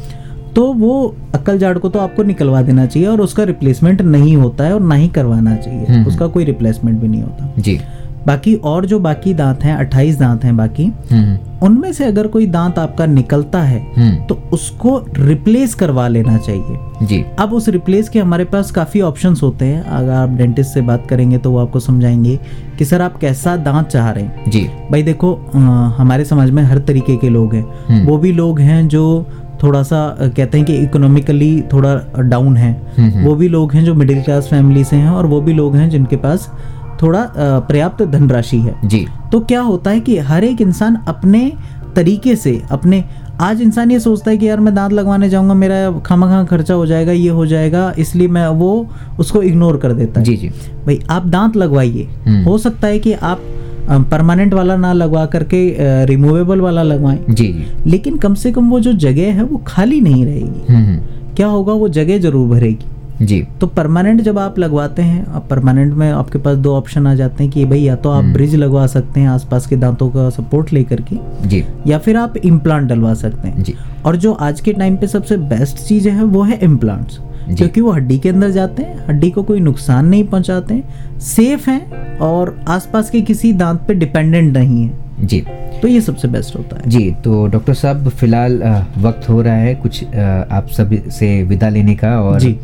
तो 0.55 0.73
वो 0.73 1.15
अक्कल 1.35 1.59
जाड़ 1.59 1.79
को 1.79 1.89
तो 1.89 1.99
आपको 1.99 2.23
निकलवा 2.23 2.61
देना 2.63 2.87
चाहिए 2.87 3.09
और 3.09 3.21
उसका 3.21 3.45
रिप्लेसमेंट 3.45 4.03
नहीं 4.03 4.37
होता 4.37 4.65
है 4.65 4.75
और 4.75 4.81
ना 4.81 4.95
ही 4.95 5.09
करवाना 5.09 5.57
चाहिए। 5.57 5.85
हम्म। 5.85 6.07
उसका 6.07 6.27
कोई 6.27 6.45
रिप्लेसमेंट 6.45 7.01
भी 7.01 7.09
नहीं 7.09 7.23
होता। 7.23 7.53
जी। 7.59 7.81
बाकी 8.27 8.55
और 8.55 8.87
जो 8.87 8.99
बाकी 8.99 9.35
दांत 9.35 9.65
हैं 9.65 9.75
अट्ठाईस 9.77 10.19
दांत 10.19 10.45
हैं 10.45 10.57
बाकी 10.57 10.85
हम्म। 11.11 11.39
उनमें 11.67 11.93
से 11.93 12.05
अगर 12.05 12.27
कोई 12.27 12.47
दांत 12.47 12.79
आपका 12.79 13.07
निकलता 13.07 13.63
है 13.63 13.81
हम्म। 13.97 14.25
तो 14.25 14.43
उसको 14.53 14.97
रिप्लेस 15.19 15.75
करवा 15.75 16.07
लेना 16.09 16.37
चाहिए। 16.39 17.07
जी। 17.07 17.25
अब 17.39 17.53
उस 17.53 17.69
रिप्लेस 17.69 18.09
के 18.09 18.21
हमारे 18.21 18.45
पास 18.45 18.71
काफ़ी 18.71 19.01
ऑप्शंस 19.01 19.43
होते 19.43 19.65
हैं। 19.65 19.83
अगर 19.83 20.13
आप 20.13 20.29
डेंटिस्ट 20.29 20.75
से 20.75 20.81
बात 20.81 21.07
करेंगे 21.11 21.39
तो 21.39 21.51
वो 21.51 21.59
आपको 21.59 21.81
समझाएँगे 21.81 22.39
कि 22.79 22.85
सर 22.85 23.03
आप 23.03 23.17
कैसा 23.17 23.57
दांत 23.57 23.87
चाह 23.87 24.11
रहे 24.11 24.25
हैं? 24.25 24.51
जी। 24.51 24.61
भाई 24.91 25.03
देखो 25.03 25.35
अ, 25.55 25.59
हमारे 25.99 26.25
समाज 26.25 26.51
में 26.51 26.63
हर 26.63 26.79
तरीके 26.79 27.17
के 27.17 27.29
लोग 27.29 27.55
हैं। 27.55 27.65
हम्म। 27.89 28.05
वो 28.07 28.19
भी 28.19 28.33
लोग 28.33 28.61
हैं 28.61 28.89
जो 28.89 29.27
थोड़ा 29.63 29.83
सा 29.83 30.07
कहते 30.37 30.59
हैं 30.59 30.67
कि 30.67 30.77
इकोनॉमिकली 30.77 31.63
थोड़ा 31.73 31.95
डाउन 32.19 32.57
है। 32.57 32.73
वो 33.25 33.35
भी 33.35 33.49
लोग 33.49 33.73
हैं 33.73 33.85
जो 33.85 33.95
मिडिल 33.95 34.23
क्लास 34.23 34.49
फैमिली 34.49 34.85
से 34.85 34.97
हैं 34.97 35.11
और 35.11 35.27
वो 35.27 35.41
भी 35.41 35.53
लोग 35.53 35.77
हैं 35.77 35.89
जिनके 35.91 36.17
पास 36.17 36.51
थोड़ा 37.03 37.27
पर्याप्त 37.69 38.03
धनराशि 38.05 38.59
है। 38.59 38.75
जी। 38.85 39.07
तो 39.33 39.41
क्या 39.43 39.61
होता 39.61 39.91
है 39.91 40.01
कि 40.01 40.19
हर 40.21 40.45
एक 40.45 40.61
इंसान 40.61 40.97
अपने 41.09 41.53
तरीके 41.97 42.35
से 42.37 42.61
अपने 42.71 43.05
आज 43.41 43.61
इंसान 43.63 43.91
ये 43.91 43.99
सोचता 44.01 44.31
है 44.31 44.37
कि 44.39 44.49
यार 44.49 44.61
मैं 44.61 44.75
दांत 44.75 44.93
लगवाने 44.93 45.29
जाऊँगा 45.29 45.55
मेरा 45.55 45.91
खामा 46.07 46.27
खा 46.27 46.43
खर्चा 46.47 46.75
हो 46.75 46.87
जाएगा 46.87 47.13
ये 47.13 47.29
हो 47.29 47.47
जाएगा 47.47 47.93
इसलिए 47.99 48.29
मैं 48.29 48.47
वो 48.49 48.71
उसको 49.21 49.43
इग्नोर 49.43 49.77
कर 49.77 49.93
देता 49.93 50.21
है। 50.21 50.25
जी 50.25 50.37
जी। 50.37 50.49
भाई 50.87 50.99
आप 51.11 51.27
दांत 51.27 51.57
लगवाइए। 51.57 52.09
हम्म। 52.27 52.43
हो 52.45 52.57
सकता 52.59 52.87
है 52.87 52.99
कि 52.99 53.13
आप 53.13 53.41
परमानेंट 54.11 54.55
वाला 54.55 54.77
ना 54.77 54.93
लगवा 54.93 55.25
करके 55.27 56.05
रिमूवेबल 56.07 56.61
वाला 56.61 56.83
लगवाएँ। 56.83 57.19
जी। 57.31 57.49
लेकिन 57.87 58.17
कम 58.17 58.35
से 58.35 58.53
कम 58.53 58.71
वो 58.71 58.81
जो 58.81 58.93
जगह 59.05 59.33
है 59.33 59.43
वो 59.43 59.63
खाली 59.67 60.01
नहीं 60.01 60.25
रहेगी। 60.25 60.73
हम्म 60.73 60.85
हम्म, 60.85 61.35
क्या 61.37 61.47
होगा 61.47 61.73
वो 61.73 61.89
जगह 61.91 62.19
ज़रूर 62.19 62.49
भरेगी। 62.49 62.87
जी। 63.23 63.41
तो 63.61 63.67
परमानेंट 63.67 64.21
जब 64.21 64.39
आप 64.39 64.59
लगवाते 64.59 65.03
हैं 65.03 65.25
अब 65.25 65.47
परमानेंट 65.51 65.93
में 65.95 66.11
आपके 66.11 66.39
पास 66.39 66.57
दो 66.59 66.75
ऑप्शन 66.77 67.07
आ 67.07 67.15
जाते 67.15 67.43
हैं 67.45 67.53
कि 67.53 67.65
भाई 67.65 67.81
या 67.81 67.97
तो 67.97 68.11
आप 68.11 68.23
हम्म। 68.25 68.33
ब्रिज 68.33 68.55
लगवा 68.55 68.87
सकते 68.87 69.21
हैं 69.21 69.29
आसपास 69.29 69.67
के 69.67 69.77
दांतों 69.77 70.09
का 70.11 70.29
सपोर्ट 70.31 70.73
लेकर 70.73 71.01
के 71.03 71.17
जी। 71.49 71.65
या 71.87 71.99
फिर 71.99 72.17
आप 72.17 72.37
इम्प्लांट 72.37 72.89
डलवा 72.89 73.15
सकते 73.15 73.49
हैं। 73.49 73.63
जी। 73.63 73.75
और 74.07 74.17
जो 74.17 74.33
आज 74.33 74.61
के 74.61 74.73
टाइम 74.73 74.97
पे 74.97 75.07
सबसे 75.07 75.37
बेस्ट 75.37 75.77
चीज़ 75.79 76.09
है 76.09 76.25
वो 76.25 76.43
है 76.43 76.59
इम्प्लांट्स। 76.63 77.19
क्योंकि 77.49 77.81
वो 77.81 77.91
हड्डी 77.91 78.19
के 78.19 78.29
अंदर 78.29 78.51
जाते 78.51 78.83
हैं 78.83 79.05
हड्डी 79.09 79.31
को 79.31 79.43
कोई 79.43 79.61
नुकसान 79.61 80.07
नहीं 80.07 80.25
पहुंचाते 80.25 80.75
हैं 80.75 81.19
सेफ़ 81.21 81.69
हैं 81.71 82.19
और 82.19 82.55
आसपास 82.69 83.11
के 83.11 83.21
किसी 83.21 83.53
दांत 83.53 83.81
पे 83.89 83.95
डिपेंडेंट 83.95 84.57
नहीं 84.57 84.85
है। 84.85 85.27
जी। 85.27 85.41
तो 85.83 85.89
ये 85.89 86.01
सबसे 86.01 86.29
बेस्ट 86.29 86.57
होता 86.57 86.77
है। 86.77 86.91
जी 86.91 87.11
तो 87.25 87.47
डॉक्टर 87.47 87.75
साहब 87.75 88.09
फ़िलहाल 88.09 88.63
वक्त 88.99 89.29
हो 89.29 89.41
रहा 89.43 89.55
है 89.55 89.75
कुछ 89.75 90.05
आप 90.05 90.69
सभी 90.73 91.03
से 91.11 91.43
विदा 91.43 91.69
लेने 91.69 91.95
का 91.95 92.19
और 92.21 92.41
जी। 92.41 92.57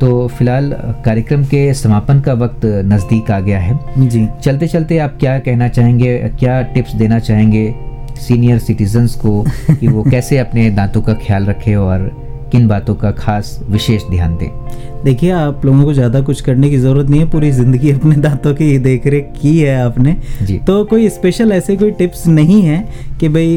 तो 0.00 0.28
फ़िलहाल 0.28 0.72
कार्यक्रम 1.04 1.44
के 1.44 1.74
समापन 1.74 2.20
का 2.20 2.32
वक्त 2.32 2.60
नज़दीक 2.64 3.30
आ 3.30 3.40
गया 3.40 3.58
है। 3.58 4.08
जी। 4.08 4.28
चलते 4.42 4.66
चलते 4.66 4.98
आप 4.98 5.16
क्या 5.20 5.38
कहना 5.38 5.68
चाहेंगे 5.68 6.18
क्या 6.40 6.62
टिप्स 6.62 6.94
देना 6.94 7.18
चाहेंगे 7.18 7.74
सीनियर 8.20 8.58
सिटीजन्स 8.58 9.14
को 9.14 9.44
कि 9.70 9.88
वो 9.88 10.02
कैसे 10.10 10.38
अपने 10.38 10.70
दांतों 10.70 11.02
का 11.02 11.14
ख्याल 11.14 11.46
रखें 11.46 11.76
और 11.76 12.27
किन 12.52 12.68
बातों 12.68 12.94
का 12.94 13.10
खास 13.10 13.58
विशेष 13.70 14.02
ध्यान 14.10 14.36
दें? 14.36 14.50
देखिए 15.04 15.30
आप 15.30 15.64
लोगों 15.64 15.84
को 15.84 15.92
ज़्यादा 15.92 16.20
कुछ 16.20 16.40
करने 16.40 16.70
की 16.70 16.78
ज़रूरत 16.78 17.10
नहीं 17.10 17.20
है 17.20 17.28
पूरी 17.30 17.50
ज़िंदगी 17.50 17.90
अपने 17.98 18.16
दांतों 18.16 18.54
की 18.54 18.78
देख 18.78 19.06
रेख 19.06 19.32
की 19.42 19.58
है 19.58 19.78
आपने। 19.82 20.16
जी। 20.42 20.58
तो 20.58 20.84
कोई 20.84 21.08
स्पेशल 21.08 21.52
ऐसे 21.52 21.76
कोई 21.76 21.90
टिप्स 21.90 22.26
नहीं 22.26 22.60
है 22.62 22.78
कि 23.20 23.28
भाई 23.28 23.54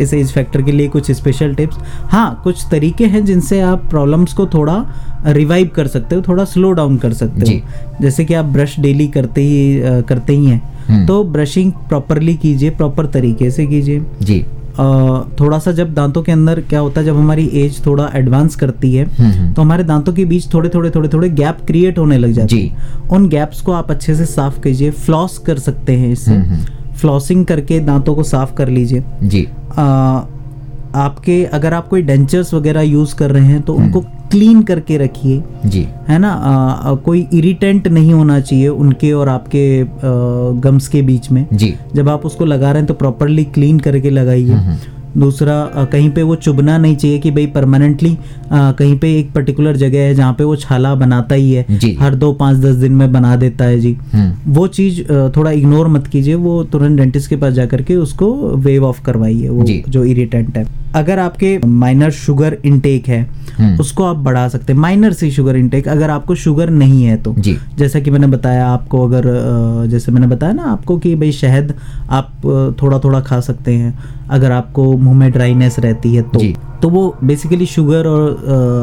इस 0.00 0.14
एज 0.14 0.32
फैक्टर 0.32 0.62
के 0.62 0.72
लिए 0.72 0.88
कुछ 0.88 1.10
स्पेशल 1.10 1.54
टिप्स 1.54 1.78
हाँ 2.10 2.40
कुछ 2.44 2.64
तरीके 2.70 3.06
हैं 3.06 3.24
जिनसे 3.24 3.60
आप 3.60 3.88
प्रॉब्लम्स 3.90 4.32
को 4.32 4.46
थोड़ा 4.46 4.84
रिवाइव 5.26 5.70
कर 5.74 5.86
सकते 5.86 6.14
हो 6.14 6.22
थोड़ा 6.22 6.44
स्लो 6.44 6.72
डाउन 6.72 6.96
कर 6.96 7.12
सकते 7.12 7.52
हो। 7.52 8.00
जैसे 8.02 8.24
कि 8.24 8.34
आप 8.34 8.44
ब्रश 8.44 8.78
डेली 8.80 9.06
करते 9.08 9.40
ही 9.40 10.02
करते 10.08 10.32
ही 10.32 10.46
हैं। 10.46 10.62
हम्म। 10.88 11.06
तो 11.06 11.22
ब्रशिंग 11.24 11.72
प्रॉपरली 11.88 12.34
कीजिए 12.36 12.70
प्रॉपर 12.70 13.06
तरीके 13.06 13.50
से 13.50 13.66
कीजिए। 13.66 14.02
जी। 14.22 14.44
थोड़ा 15.40 15.58
सा 15.58 15.72
जब 15.72 15.92
दांतों 15.94 16.22
के 16.22 16.32
अंदर 16.32 16.60
क्या 16.60 16.80
होता 16.80 17.00
है 17.00 17.06
जब 17.06 17.16
हमारी 17.16 17.46
एज 17.54 17.84
थोड़ा 17.86 18.10
एडवांस 18.14 18.54
करती 18.56 18.94
है 18.94 19.04
हम्म, 19.06 19.30
हम्म। 19.30 19.52
तो 19.52 19.62
हमारे 19.62 19.84
दांतों 19.84 20.12
के 20.12 20.24
बीच 20.24 20.52
थोड़े 20.54 20.68
थोड़े 20.68 20.90
थोड़े 20.90 21.08
थोड़े 21.08 21.28
गैप 21.30 21.58
क्रिएट 21.66 21.98
होने 21.98 22.18
लग 22.18 22.32
जाते 22.32 22.56
जी। 22.56 22.66
हैं 22.66 23.08
उन 23.08 23.28
गैप्स 23.28 23.60
को 23.60 23.72
आप 23.72 23.90
अच्छे 23.90 24.14
से 24.14 24.26
साफ़ 24.26 24.60
कीजिए 24.60 24.90
फ्लॉस 24.90 25.38
कर 25.38 25.58
सकते 25.58 25.96
हैं 25.96 26.12
इससे 26.12 26.34
हम्म, 26.34 26.54
हम्म। 26.54 26.94
फ्लॉसिंग 26.94 27.44
करके 27.46 27.80
दांतों 27.80 28.14
को 28.14 28.22
साफ़ 28.22 28.54
कर 28.54 28.68
लीजिए 28.68 29.04
जी 29.22 29.46
आ, 29.78 29.84
आपके 30.94 31.44
अगर 31.54 31.74
आप 31.74 31.88
कोई 31.88 32.02
डेंचर्स 32.02 32.54
वगैरह 32.54 32.80
यूज़ 32.80 33.14
कर 33.16 33.30
रहे 33.30 33.46
हैं 33.46 33.60
तो 33.62 33.74
उनको 33.74 34.04
क्लीन 34.32 34.62
करके 34.62 34.96
रखिए। 34.98 35.42
जी। 35.66 35.86
है 36.08 36.18
ना? 36.18 36.32
अ, 36.32 36.94
कोई 36.94 37.26
इरिटेंट 37.34 37.88
नहीं 37.88 38.12
होना 38.12 38.40
चाहिए 38.40 38.68
उनके 38.68 39.12
और 39.12 39.28
आपके 39.28 39.84
गम्स 40.60 40.88
के 40.88 41.02
बीच 41.02 41.30
में। 41.30 41.46
जी। 41.52 41.74
जब 41.94 42.08
आप 42.08 42.26
उसको 42.26 42.44
लगा 42.44 42.70
रहे 42.72 42.78
हैं 42.78 42.86
तो 42.86 42.94
प्रॉपरली 42.94 43.44
क्लीन 43.44 43.78
करके 43.80 44.08
हम्म, 44.08 44.18
लगाइए 44.18 44.76
दूसरा 45.18 45.84
कहीं 45.92 46.10
पे 46.10 46.22
वो 46.22 46.34
चुभना 46.34 46.78
नहीं 46.78 46.96
चाहिए 46.96 47.18
कि 47.18 47.30
भाई 47.30 47.46
परमानेंटली 47.46 48.18
कहीं 48.52 48.98
पे 48.98 49.18
एक 49.18 49.32
पर्टिकुलर 49.32 49.76
जगह 49.76 49.98
है 49.98 50.14
जहाँ 50.14 50.32
पे 50.32 50.44
वो 50.44 50.56
छाला 50.56 50.94
बनाता 50.94 51.34
ही 51.34 51.52
है। 51.52 51.66
हर 52.00 52.14
दो 52.14 52.32
पाँच 52.32 52.56
दस 52.56 52.74
दिन 52.74 52.92
में 52.92 53.12
बना 53.12 53.36
देता 53.36 53.64
है 53.64 53.80
जी। 53.80 53.96
हम्म। 54.12 54.52
वो 54.52 54.66
चीज़ 54.66 55.02
थोड़ा 55.36 55.50
इग्नोर 55.50 55.88
मत 55.88 56.06
कीजिए 56.06 56.34
वो 56.34 56.64
तुरंत 56.64 56.96
डेंटिस्ट 56.98 57.30
के 57.30 57.36
पास 57.36 57.52
जा 57.52 57.66
करके 57.66 57.96
उसको 57.96 58.32
वेव 58.56 58.84
ऑफ़ 58.84 59.02
करवाइए 59.02 59.48
वो 59.48 59.64
जो। 59.88 60.04
इरिटेंट 60.04 60.56
है। 60.56 60.81
अगर 60.94 61.18
आपके 61.18 61.58
माइनर 61.66 62.10
शुगर 62.10 62.56
इनटेक 62.64 63.08
है 63.08 63.20
हम्म। 63.58 63.80
उसको 63.80 64.04
आप 64.04 64.16
बढ़ा 64.16 64.48
सकते 64.48 64.72
हैं। 64.72 64.80
माइनर 64.80 65.12
सी 65.12 65.30
शुगर 65.30 65.56
इनटेक 65.56 65.88
अगर 65.88 66.10
आपको 66.10 66.34
शुगर 66.34 66.70
नहीं 66.70 67.04
है 67.04 67.16
तो। 67.16 67.34
जैसा 67.78 68.00
कि 68.00 68.10
मैंने 68.10 68.26
बताया 68.26 68.66
आपको 68.68 69.04
अगर 69.08 69.24
जैसे 69.90 70.12
मैंने 70.12 70.26
बताया 70.26 70.52
ना 70.52 70.62
आपको 70.62 70.98
कि 70.98 71.14
भाई 71.14 71.32
शहद 71.32 71.74
आप 72.10 72.32
थोड़ा 72.82 72.98
थोड़ा 72.98 73.20
खा 73.20 73.40
सकते 73.40 73.74
हैं। 73.74 73.98
अगर 74.30 74.52
आपको 74.52 74.92
मुँह 74.96 75.16
में 75.16 75.30
ड्राइनेस 75.32 75.78
रहती 75.78 76.14
है 76.14 76.22
तो। 76.22 76.71
तो 76.82 76.88
वो 76.88 77.16
बेसिकली 77.24 77.66
शुगर 77.66 78.06
और 78.06 78.30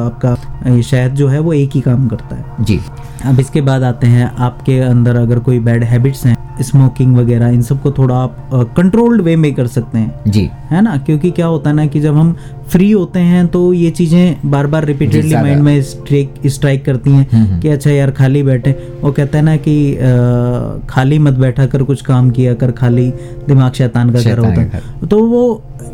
आपका 0.06 0.82
शहद 0.82 1.16
जो 1.16 1.28
है 1.28 1.40
वो 1.40 1.54
एक 1.54 1.70
ही 1.74 1.82
काम 1.82 2.08
करता 2.08 2.36
है। 2.36 2.66
जी। 2.66 2.80
अब 3.26 3.40
इसके 3.40 3.62
बाद 3.62 3.84
आते 3.84 4.08
हैं 4.08 4.32
आपके 4.40 4.80
अंदर 4.80 5.16
अगर 5.16 5.40
कोई 5.40 5.60
बैड 5.60 5.84
हैबिट्स 5.84 6.26
हैं 6.26 6.38
स्मोकिंग 6.62 7.16
वगैरह 7.18 7.48
इन 7.48 7.62
सबको 7.62 7.92
थोड़ा 7.92 8.16
आप 8.16 8.50
कंट्रोल्ड 8.78 9.22
वे 9.22 9.36
में 9.36 9.54
कर 9.56 9.68
सकते 9.68 9.98
हैं। 9.98 10.32
जी। 10.32 10.50
है 10.72 10.82
ना? 10.82 10.98
क्योंकि 10.98 11.32
क्या 11.32 11.46
होता 11.46 11.70
है 11.70 11.76
ना 11.76 11.86
कि 11.86 12.00
जब 12.00 12.16
हम 12.16 12.36
फ्री 12.72 12.90
होते 12.92 13.20
हैं 13.20 13.48
तो 13.48 13.62
ये 13.74 13.90
चीज़ें 13.92 14.50
बार 14.52 14.68
बार 14.68 14.86
रिपीटेडली 14.86 15.34
माइंड 15.36 15.62
में 15.64 15.82
स्ट्राइक 15.82 16.34
स्ट्राइक 16.48 16.84
करती 16.86 17.10
हम्म, 17.10 17.22
हैं 17.22 17.46
हम्म। 17.46 17.60
कि 17.62 17.70
अच्छा 17.70 17.90
यार 17.92 18.12
खाली 18.12 18.44
बैठे। 18.44 18.72
वो 19.02 19.12
कहते 19.12 19.38
हैं 19.38 19.46
ना 19.46 19.56
कि 19.58 19.76
अ, 19.96 20.88
खाली 20.90 21.20
मत 21.20 21.34
बैठा 21.34 21.66
कर 21.66 21.84
कुछ 21.84 22.02
काम 22.02 22.30
किया 22.32 22.54
कर 22.54 22.72
खाली 22.72 23.10
दिमाग 23.48 23.74
शैतान 23.74 24.10
का 24.10 24.22
घर 24.22 24.40
होता 24.40 24.62
है। 24.62 24.82
तो 25.10 25.24
वो 25.26 25.42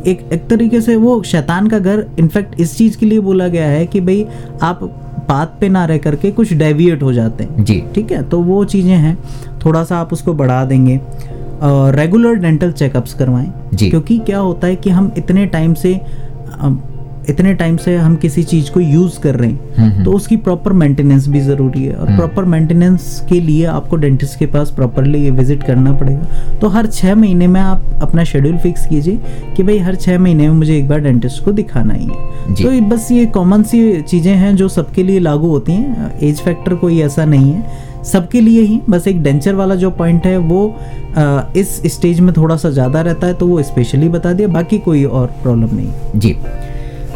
एक 0.07 0.27
एक 0.33 0.47
तरीके 0.47 0.81
से 0.81 0.95
वो 0.95 1.21
शैतान 1.23 1.67
का 1.67 1.79
घर 1.79 2.05
इनफैक्ट 2.19 2.59
इस 2.61 2.77
चीज़ 2.77 2.97
के 2.97 3.05
लिए 3.05 3.19
बोला 3.19 3.47
गया 3.47 3.67
है 3.67 3.85
कि 3.85 4.01
भाई 4.01 4.25
आप 4.61 4.83
पाथ 5.29 5.59
पे 5.61 5.69
ना 5.69 5.85
रह 5.85 5.97
करके 5.97 6.31
कुछ 6.31 6.53
डेविएट 6.53 7.03
हो 7.03 7.13
जाते 7.13 7.43
हैं। 7.43 7.63
जी। 7.63 7.83
ठीक 7.95 8.11
है? 8.11 8.21
तो 8.23 8.41
वो 8.41 8.63
चीज़ें 8.65 8.95
हैं। 8.95 9.17
थोड़ा 9.65 9.83
सा 9.83 9.97
आप 9.97 10.13
उसको 10.13 10.33
बढ़ा 10.33 10.63
देंगे। 10.65 10.99
रेगुलर 11.95 12.35
डेंटल 12.35 12.71
चेकअप्स 12.71 13.13
करवाएँ। 13.13 13.51
जी। 13.73 13.89
क्योंकि 13.89 14.17
क्या 14.17 14.39
होता 14.39 14.67
है 14.67 14.75
कि 14.75 14.89
हम 14.89 15.11
इतने 15.17 15.45
टाइम 15.45 15.73
से 15.73 15.99
um, 16.59 16.94
इतने 17.29 17.53
टाइम 17.53 17.77
से 17.77 17.95
हम 17.95 18.15
किसी 18.15 18.43
चीज़ 18.43 18.71
को 18.71 18.79
यूज़ 18.79 19.19
कर 19.19 19.35
रहे 19.35 19.49
हम्म, 19.49 19.83
हैं 19.83 20.03
तो 20.05 20.11
उसकी 20.13 20.37
प्रॉपर 20.37 20.73
मेंटेनेंस 20.73 21.27
भी 21.27 21.39
ज़रूरी 21.41 21.83
है। 21.83 21.93
और 21.93 22.15
प्रॉपर 22.15 22.45
मेंटेनेंस 22.45 23.19
के 23.29 23.39
लिए 23.39 23.65
आपको 23.67 23.95
डेंटिस्ट 23.95 24.39
के 24.39 24.45
पास 24.45 24.71
प्रॉपरली 24.71 25.29
विज़िट 25.31 25.63
करना 25.63 25.93
पड़ेगा। 25.93 26.57
तो 26.59 26.67
हर 26.67 26.87
छः 26.87 27.15
महीने 27.15 27.47
में 27.47 27.59
आप 27.61 27.99
अपना 28.01 28.23
शेड्यूल 28.23 28.57
फिक्स 28.57 28.85
कीजिए 28.87 29.19
कि 29.57 29.63
भाई 29.63 29.77
हर 29.79 29.95
छः 29.95 30.19
महीने 30.19 30.47
में 30.47 30.55
मुझे 30.55 30.77
एक 30.77 30.87
बार 30.87 30.99
डेंटिस्ट 30.99 31.43
को 31.45 31.51
दिखाना 31.53 31.93
ही 31.93 32.05
है। 32.05 32.53
तो 32.55 32.79
बस 32.87 33.11
ये 33.11 33.25
कॉमन 33.35 33.63
सी 33.63 34.01
चीज़ें 34.01 34.33
हैं 34.33 34.55
जो 34.55 34.67
सबके 34.69 35.03
लिए 35.03 35.19
लागू 35.19 35.47
होती 35.47 35.71
हैं। 35.71 36.13
एज 36.23 36.41
फैक्टर 36.41 36.75
कोई 36.75 36.99
ऐसा 37.01 37.25
नहीं 37.25 37.51
है। 37.51 38.03
सबके 38.03 38.41
लिए 38.41 38.61
ही 38.61 38.79
बस 38.89 39.07
एक 39.07 39.21
डेंचर 39.23 39.55
वाला 39.55 39.75
जो 39.75 39.89
पॉइंट 39.91 40.25
है 40.25 40.37
वो 40.37 40.67
अ, 41.17 41.53
इस 41.57 41.69
स्टेज 41.85 42.19
में 42.19 42.33
थोड़ा 42.37 42.55
सा 42.57 42.69
ज़्यादा 42.69 43.01
रहता 43.01 43.27
है 43.27 43.33
तो 43.33 43.47
वो 43.47 43.61
स्पेशली 43.63 44.09
बता 44.09 44.33
दिया। 44.33 44.47
बाकी 44.47 44.77
कोई 44.79 45.03
और 45.03 45.27
प्रॉब्लम 45.43 45.75
नहीं। 45.75 46.19
जी। 46.19 46.35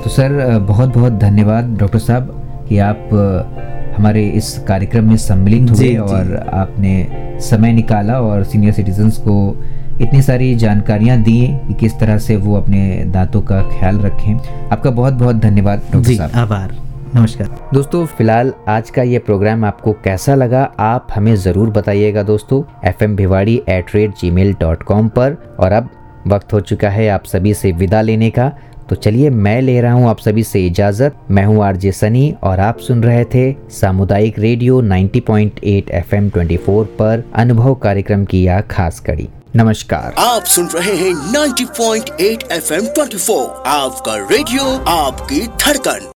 तो 0.04 0.10
सर 0.10 0.58
बहुत 0.60 0.90
बहुत 0.90 1.14
धन्यवाद 1.14 1.76
डॉक्टर 1.80 2.00
साहब 2.00 2.66
कि 2.70 2.78
आप 2.80 3.10
हमारे 3.98 4.24
इस 4.30 4.58
कार्यक्रम 4.68 5.10
में 5.10 5.18
सम्मिलित 5.18 5.70
हुए। 5.72 5.96
और 5.98 6.36
आपने 6.54 7.40
समय 7.42 7.72
निकाला 7.74 8.20
और 8.22 8.44
सीनियर 8.44 8.74
सिटीजन्स 8.74 9.18
को 9.18 9.36
इतनी 10.02 10.22
सारी 10.22 10.54
जानकारियाँ 10.56 11.18
दी 11.22 11.40
कि 11.68 11.74
किस 11.74 12.00
तरह 12.00 12.18
से 12.18 12.36
वो 12.38 12.56
अपने 12.58 13.04
दांतों 13.14 13.42
का 13.42 13.62
ख्याल 13.70 14.00
रखें। 14.00 14.70
आपका 14.72 14.90
बहुत 14.92 15.14
बहुत 15.14 15.36
धन्यवाद 15.38 15.82
डॉक्टर 15.92 16.14
साहब। 16.14 16.36
आभार। 16.36 16.76
नमस्कार। 17.16 17.48
दोस्तों 17.74 18.06
फ़िलहाल 18.08 18.54
आज 18.70 18.90
का 18.90 19.04
ये 19.04 19.20
प्रोग्राम 19.20 19.66
आपको 19.66 19.94
कैसा 20.04 20.36
लगा 20.36 20.64
आप 20.80 21.08
हमें 21.16 21.36
ज़रूर 21.38 21.70
बताइएगा 21.70 22.24
दोस्तों। 22.24 22.64
F 22.90 23.04
M 23.04 23.16
Bhiwadi 23.16 23.62
at 23.70 23.96
rate 23.96 24.16
G 24.22 24.32
mail 24.32 24.54
dot 24.60 24.84
com 24.84 25.08
पर। 25.10 25.38
और 25.60 25.72
अब 25.72 25.90
वक्त 26.28 26.54
हो 26.54 26.60
चुका 26.62 26.90
है 26.90 27.08
आप 27.10 27.26
सभी 27.26 27.54
से 27.54 27.72
विदा 27.72 28.02
लेने 28.02 28.30
का। 28.30 28.52
तो 28.90 28.96
चलिए 28.96 29.30
मैं 29.30 29.62
ले 29.62 29.80
रहा 29.82 29.94
हूँ 29.94 30.10
आप 30.10 30.20
सभी 30.20 30.44
से 30.44 30.66
इजाज़त। 30.68 31.16
मैं 31.32 31.46
हूँ 31.46 31.64
आरजे 31.66 31.92
सनी 31.92 32.34
और 32.44 32.60
आप 32.60 32.80
सुन 32.80 33.04
रहे 33.04 33.26
थे 33.26 33.52
सामुदायिक 33.72 34.40
रेडियो 34.40 34.82
90.8 34.82 35.20
पॉइंट 35.20 35.60
एफएम24 35.64 36.86
पर 37.00 37.24
अनुभव 37.36 37.76
कार्यक्रम 37.76 38.26
की 38.26 38.44
यह 38.44 38.62
खास 38.72 39.00
कड़ी। 39.00 39.30
नमस्कार। 39.56 40.14
आप 40.20 40.44
सुन 40.46 40.68
रहे 40.68 40.96
हैं 40.96 41.14
90.8 41.32 42.52
एफएम 42.52 42.88
24 42.98 43.48
आपका 43.68 44.16
रेडियो, 44.32 44.64
आपकी 44.88 45.48
धड़कन। 45.58 46.12